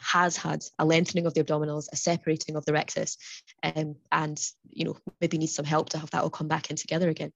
[0.00, 3.16] has had a lengthening of the abdominals, a separating of the rectus,
[3.62, 6.76] um, and you know maybe needs some help to have that all come back in
[6.76, 7.32] together again.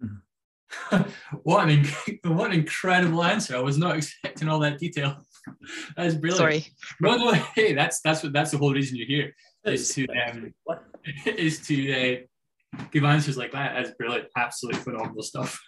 [1.42, 1.86] what an
[2.24, 3.56] what an incredible answer!
[3.56, 5.16] I was not expecting all that detail.
[5.96, 6.38] That's brilliant.
[6.38, 6.66] Sorry.
[7.00, 9.34] No, no, hey, that's that's what that's the whole reason you're here.
[9.64, 10.54] is to um,
[11.26, 13.74] is to uh, give answers like that.
[13.74, 15.60] That's brilliant, absolutely phenomenal stuff.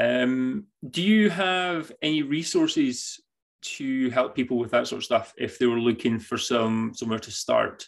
[0.00, 3.20] Um, do you have any resources
[3.60, 7.18] to help people with that sort of stuff if they were looking for some somewhere
[7.18, 7.84] to start?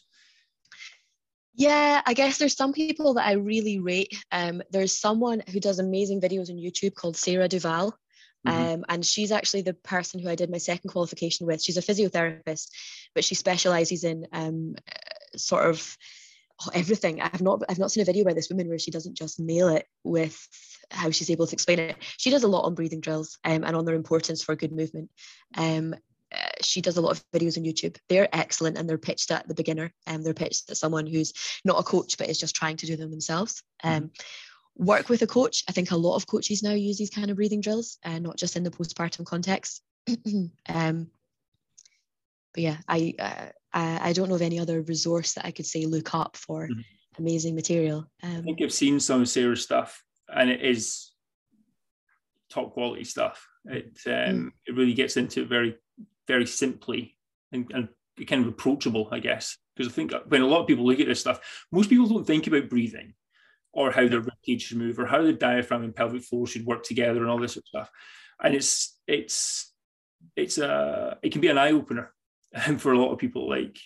[1.54, 4.16] Yeah, I guess there's some people that I really rate.
[4.30, 7.94] Um, there's someone who does amazing videos on YouTube called Sarah Duvall.
[8.46, 8.72] Mm-hmm.
[8.72, 11.62] Um, and she's actually the person who I did my second qualification with.
[11.62, 12.68] She's a physiotherapist,
[13.14, 14.76] but she specializes in um,
[15.36, 15.96] sort of
[16.64, 17.20] oh, everything.
[17.20, 19.68] I've not I've not seen a video by this woman where she doesn't just nail
[19.68, 20.38] it with
[20.90, 21.96] how she's able to explain it.
[22.16, 25.10] She does a lot on breathing drills um, and on their importance for good movement.
[25.56, 25.94] Um,
[26.64, 27.96] she does a lot of videos on YouTube.
[28.08, 31.32] They're excellent and they're pitched at the beginner and um, they're pitched at someone who's
[31.64, 33.62] not a coach but is just trying to do them themselves.
[33.82, 34.84] Um, mm-hmm.
[34.84, 35.64] work with a coach.
[35.68, 38.28] I think a lot of coaches now use these kind of breathing drills, and uh,
[38.28, 39.82] not just in the postpartum context.
[40.68, 41.10] um,
[42.52, 45.66] but yeah, I, uh, I I don't know of any other resource that I could
[45.66, 46.80] say look up for mm-hmm.
[47.18, 48.06] amazing material.
[48.22, 51.10] Um, I think I've seen some Sarah's stuff, and it is
[52.50, 53.46] top quality stuff.
[53.66, 54.50] It um, mm.
[54.66, 55.76] it really gets into it very
[56.30, 57.16] very simply
[57.50, 57.88] and, and
[58.28, 59.58] kind of approachable, I guess.
[59.74, 61.40] Because I think when a lot of people look at this stuff,
[61.72, 63.14] most people don't think about breathing
[63.72, 66.84] or how their ribcage should move or how the diaphragm and pelvic floor should work
[66.84, 67.90] together and all this sort of stuff.
[68.40, 69.72] And it's it's
[70.36, 72.12] it's a it can be an eye opener
[72.78, 73.48] for a lot of people.
[73.48, 73.76] Like,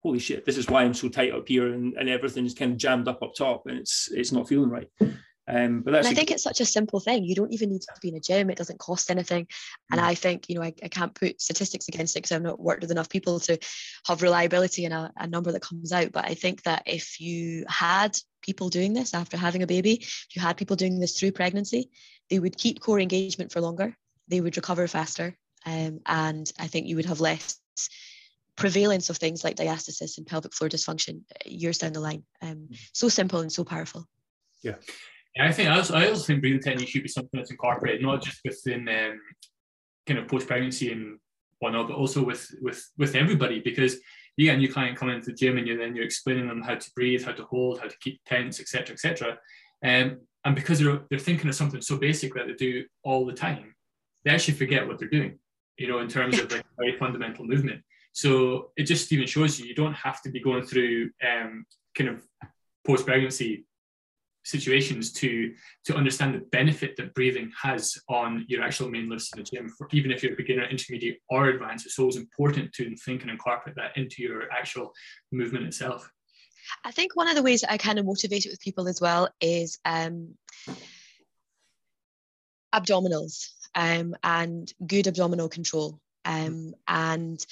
[0.00, 2.78] holy shit, this is why I'm so tight up here and, and everything's kind of
[2.78, 4.88] jammed up up top and it's it's not feeling right.
[5.48, 7.24] Um, but I think it's such a simple thing.
[7.24, 8.50] You don't even need to be in a gym.
[8.50, 9.46] It doesn't cost anything.
[9.90, 10.04] And mm.
[10.04, 12.82] I think, you know, I, I can't put statistics against it because I've not worked
[12.82, 13.58] with enough people to
[14.06, 16.12] have reliability in a, a number that comes out.
[16.12, 20.28] But I think that if you had people doing this after having a baby, if
[20.34, 21.90] you had people doing this through pregnancy,
[22.28, 23.96] they would keep core engagement for longer.
[24.28, 25.34] They would recover faster.
[25.64, 27.58] Um, and I think you would have less
[28.54, 32.24] prevalence of things like diastasis and pelvic floor dysfunction years down the line.
[32.42, 32.78] Um, mm.
[32.92, 34.06] so simple and so powerful.
[34.62, 34.74] Yeah.
[35.38, 38.22] I think I also, I also think breathing technique should be something that's incorporated not
[38.22, 39.20] just within um,
[40.06, 41.18] kind of post pregnancy and
[41.60, 43.96] whatnot, but also with with with everybody because
[44.36, 46.62] you get a new client coming into the gym and you then you're explaining them
[46.62, 49.38] how to breathe, how to hold, how to keep tense, etc., etc.
[49.84, 53.32] Um, and because they're they're thinking of something so basic that they do all the
[53.32, 53.74] time,
[54.24, 55.38] they actually forget what they're doing.
[55.76, 57.82] You know, in terms of like very fundamental movement.
[58.12, 61.64] So it just even shows you you don't have to be going through um,
[61.96, 62.24] kind of
[62.84, 63.64] post pregnancy
[64.48, 65.52] situations to
[65.84, 69.68] to understand the benefit that breathing has on your actual main lifts in the gym.
[69.68, 73.30] For, even if you're a beginner, intermediate, or advanced, it's always important to think and
[73.30, 74.92] incorporate that into your actual
[75.30, 76.10] movement itself.
[76.84, 79.00] I think one of the ways that I kind of motivate it with people as
[79.00, 80.34] well is um,
[82.74, 85.98] abdominals um, and good abdominal control.
[86.24, 87.44] Um, and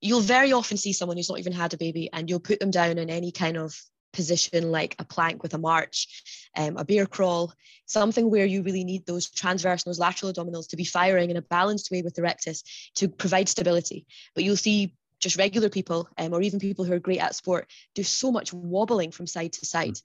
[0.00, 2.70] you'll very often see someone who's not even had a baby and you'll put them
[2.70, 3.78] down in any kind of
[4.14, 6.22] position like a plank with a march,
[6.56, 7.52] um, a bear crawl,
[7.86, 11.36] something where you really need those transverse and those lateral abdominals to be firing in
[11.36, 12.62] a balanced way with the rectus
[12.94, 14.06] to provide stability.
[14.34, 17.66] But you'll see just regular people um, or even people who are great at sport
[17.94, 19.98] do so much wobbling from side to side.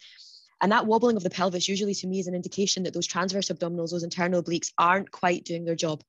[0.62, 3.48] And that wobbling of the pelvis usually to me is an indication that those transverse
[3.48, 6.04] abdominals, those internal obliques aren't quite doing their job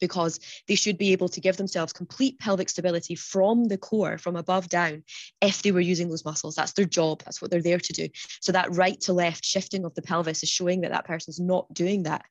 [0.00, 0.38] because
[0.68, 4.68] they should be able to give themselves complete pelvic stability from the core, from above
[4.68, 5.02] down,
[5.40, 6.54] if they were using those muscles.
[6.54, 7.22] That's their job.
[7.24, 8.08] That's what they're there to do.
[8.40, 11.72] So that right to left shifting of the pelvis is showing that that person's not
[11.72, 12.24] doing that.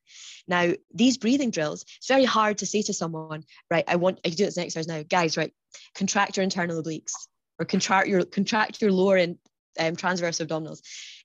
[0.48, 4.30] Now, these breathing drills, it's very hard to say to someone, right, I want, I
[4.30, 5.54] do this next exercise now, guys, right,
[5.96, 7.14] contract your internal obliques
[7.60, 9.38] or contract your, contract your lower and
[9.80, 10.82] um, transverse abdominals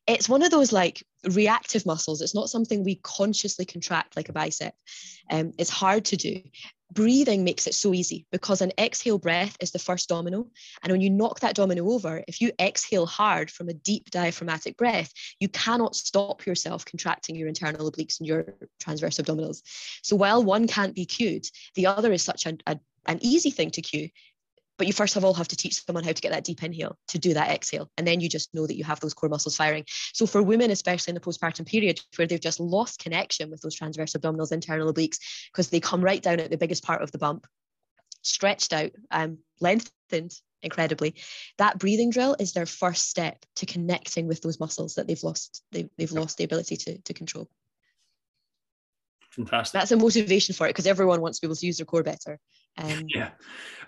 [0.07, 2.21] it's one of those like reactive muscles.
[2.21, 4.75] It's not something we consciously contract like a bicep.
[5.31, 6.43] Um, it's hard to do.
[6.93, 10.47] Breathing makes it so easy because an exhale breath is the first domino.
[10.83, 14.77] And when you knock that domino over, if you exhale hard from a deep diaphragmatic
[14.77, 19.63] breath, you cannot stop yourself contracting your internal obliques and your transverse abdominals.
[20.03, 23.71] So while one can't be cued, the other is such a, a an easy thing
[23.71, 24.09] to cue
[24.77, 26.97] but you first of all have to teach someone how to get that deep inhale
[27.09, 27.91] to do that exhale.
[27.97, 29.85] And then you just know that you have those core muscles firing.
[30.13, 33.75] So for women, especially in the postpartum period, where they've just lost connection with those
[33.75, 35.19] transverse abdominals, internal obliques,
[35.53, 37.47] because they come right down at the biggest part of the bump,
[38.23, 41.15] stretched out, um, lengthened incredibly.
[41.59, 45.63] That breathing drill is their first step to connecting with those muscles that they've lost,
[45.71, 47.49] they've, they've lost the ability to, to control.
[49.31, 49.79] Fantastic.
[49.79, 52.03] That's a motivation for it because everyone wants to be able to use their core
[52.03, 52.39] better.
[52.77, 53.31] Um, yeah,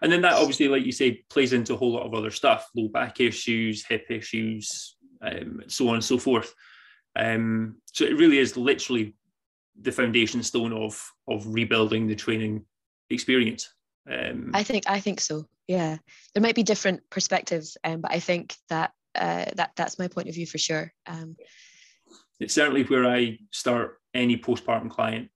[0.02, 2.68] and then that obviously, like you say, plays into a whole lot of other stuff:
[2.74, 6.54] low back issues, hip issues, um, so on and so forth.
[7.16, 9.14] Um, so it really is literally
[9.80, 12.64] the foundation stone of of rebuilding the training
[13.10, 13.72] experience.
[14.10, 15.46] Um, I think I think so.
[15.66, 15.96] yeah,
[16.34, 20.28] there might be different perspectives, um, but I think that uh, that that's my point
[20.28, 20.92] of view for sure.
[21.06, 21.36] Um,
[22.38, 25.30] it's certainly where I start any postpartum client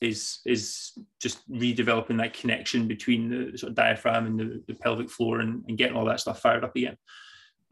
[0.00, 5.10] is is just redeveloping that connection between the sort of diaphragm and the, the pelvic
[5.10, 6.96] floor and, and, getting all that stuff fired up again.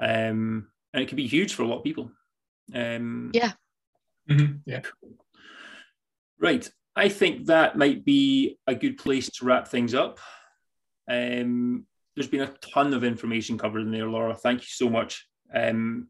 [0.00, 2.10] Um, and it can be huge for a lot of people.
[2.74, 3.52] Um, yeah.
[4.30, 4.54] Mm-hmm.
[4.64, 4.80] Yeah.
[6.40, 6.68] Right.
[6.96, 10.18] I think that might be a good place to wrap things up.
[11.10, 14.34] Um, there's been a ton of information covered in there, Laura.
[14.34, 15.26] Thank you so much.
[15.52, 16.08] Um,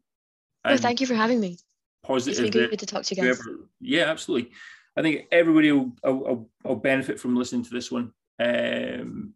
[0.63, 1.57] oh, thank you for having me.
[2.03, 2.45] Positive.
[2.45, 3.39] It's been good to talk to you guys.
[3.39, 4.51] Whoever, yeah, absolutely.
[4.97, 8.13] I think everybody will, will, will, benefit from listening to this one.
[8.39, 9.33] Um,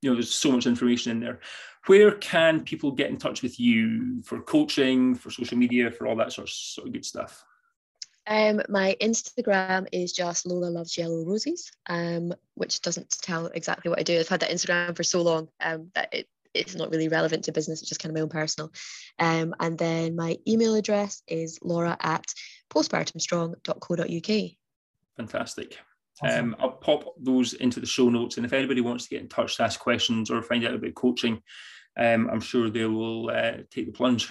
[0.00, 1.40] you know, there's so much information in there.
[1.86, 6.16] Where can people get in touch with you for coaching, for social media, for all
[6.16, 7.44] that sort of, sort of good stuff?
[8.26, 13.98] Um, my Instagram is just Lola loves yellow roses, um, which doesn't tell exactly what
[13.98, 14.18] I do.
[14.18, 17.52] I've had that Instagram for so long um, that it, it's not really relevant to
[17.52, 17.80] business.
[17.80, 18.70] It's just kind of my own personal.
[19.18, 22.26] Um, and then my email address is laura at
[22.72, 24.52] postpartumstrong.co.uk.
[25.16, 25.78] Fantastic.
[26.22, 26.54] Awesome.
[26.54, 28.36] Um, I'll pop those into the show notes.
[28.36, 30.94] And if anybody wants to get in touch to ask questions or find out about
[30.94, 31.42] coaching,
[31.98, 34.30] um, I'm sure they will uh, take the plunge.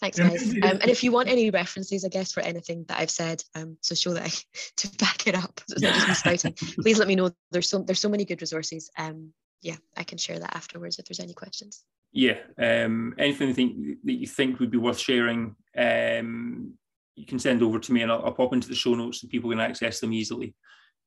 [0.00, 0.50] Thanks, guys.
[0.50, 3.78] Um, and if you want any references, I guess, for anything that I've said, um,
[3.80, 4.32] so show that I
[4.76, 6.52] to back it up, so it's not just me spouting.
[6.82, 7.30] Please let me know.
[7.50, 8.90] There's so there's so many good resources.
[8.98, 11.84] Um, yeah, I can share that afterwards if there's any questions.
[12.12, 16.74] Yeah, um, anything you think that you think would be worth sharing, um,
[17.16, 19.28] you can send over to me, and I'll, I'll pop into the show notes so
[19.28, 20.54] people can access them easily.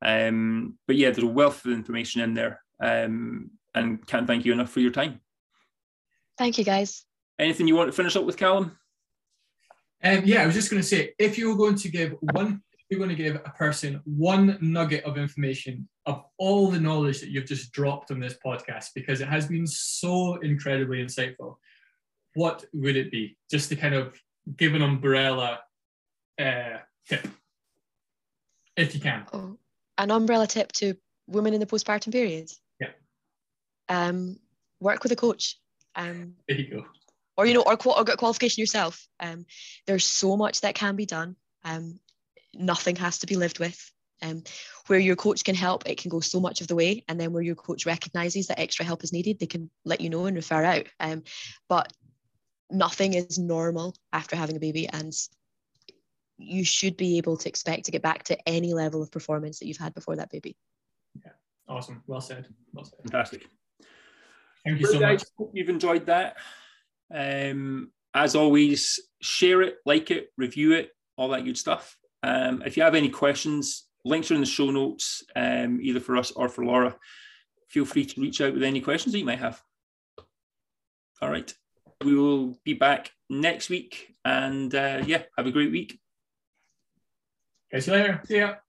[0.02, 4.54] Um, but yeah, there's a wealth of information in there, um, and can't thank you
[4.54, 5.22] enough for your time.
[6.38, 7.04] Thank you, guys.
[7.40, 8.78] Anything you want to finish up with, Callum?
[10.04, 12.62] Um, yeah, I was just going to say, if you were going to give one,
[12.90, 17.30] you're going to give a person one nugget of information of all the knowledge that
[17.30, 21.58] you've just dropped on this podcast, because it has been so incredibly insightful,
[22.36, 23.36] what would it be?
[23.50, 24.16] Just to kind of
[24.56, 25.60] give an umbrella
[26.40, 27.28] uh, tip,
[28.76, 29.26] if you can.
[29.34, 29.58] Oh,
[29.98, 30.96] an umbrella tip to
[31.28, 32.50] women in the postpartum period.
[32.80, 32.90] Yeah.
[33.90, 34.40] Um,
[34.80, 35.58] work with a coach.
[35.96, 36.86] Um, there you go
[37.38, 39.08] or you know, or, or get qualification yourself.
[39.20, 39.46] Um,
[39.86, 41.36] there's so much that can be done.
[41.64, 42.00] Um,
[42.54, 43.80] nothing has to be lived with.
[44.24, 44.44] Um,
[44.88, 47.34] where your coach can help, it can go so much of the way, and then
[47.34, 50.36] where your coach recognizes that extra help is needed, they can let you know and
[50.36, 50.88] refer out.
[51.00, 51.24] Um,
[51.70, 51.94] but
[52.72, 55.14] nothing is normal after having a baby, and
[56.38, 59.68] you should be able to expect to get back to any level of performance that
[59.68, 60.56] you've had before that baby.
[61.24, 61.32] Yeah,
[61.68, 62.04] awesome.
[62.08, 62.48] Well said.
[62.74, 63.00] Well said.
[63.04, 63.48] Fantastic.
[64.66, 65.24] Thank you so much.
[65.38, 66.38] Hope you've enjoyed that.
[67.14, 71.98] Um, as always, share it, like it, review it, all that good stuff.
[72.24, 76.18] Um, if you have any questions, links are in the show notes, um, either for
[76.18, 76.96] us or for Laura.
[77.70, 79.62] Feel free to reach out with any questions that you might have.
[81.22, 81.54] All right.
[82.04, 84.16] We will be back next week.
[84.24, 86.00] And uh, yeah, have a great week.
[87.72, 88.22] Catch you later.
[88.26, 88.58] See ya.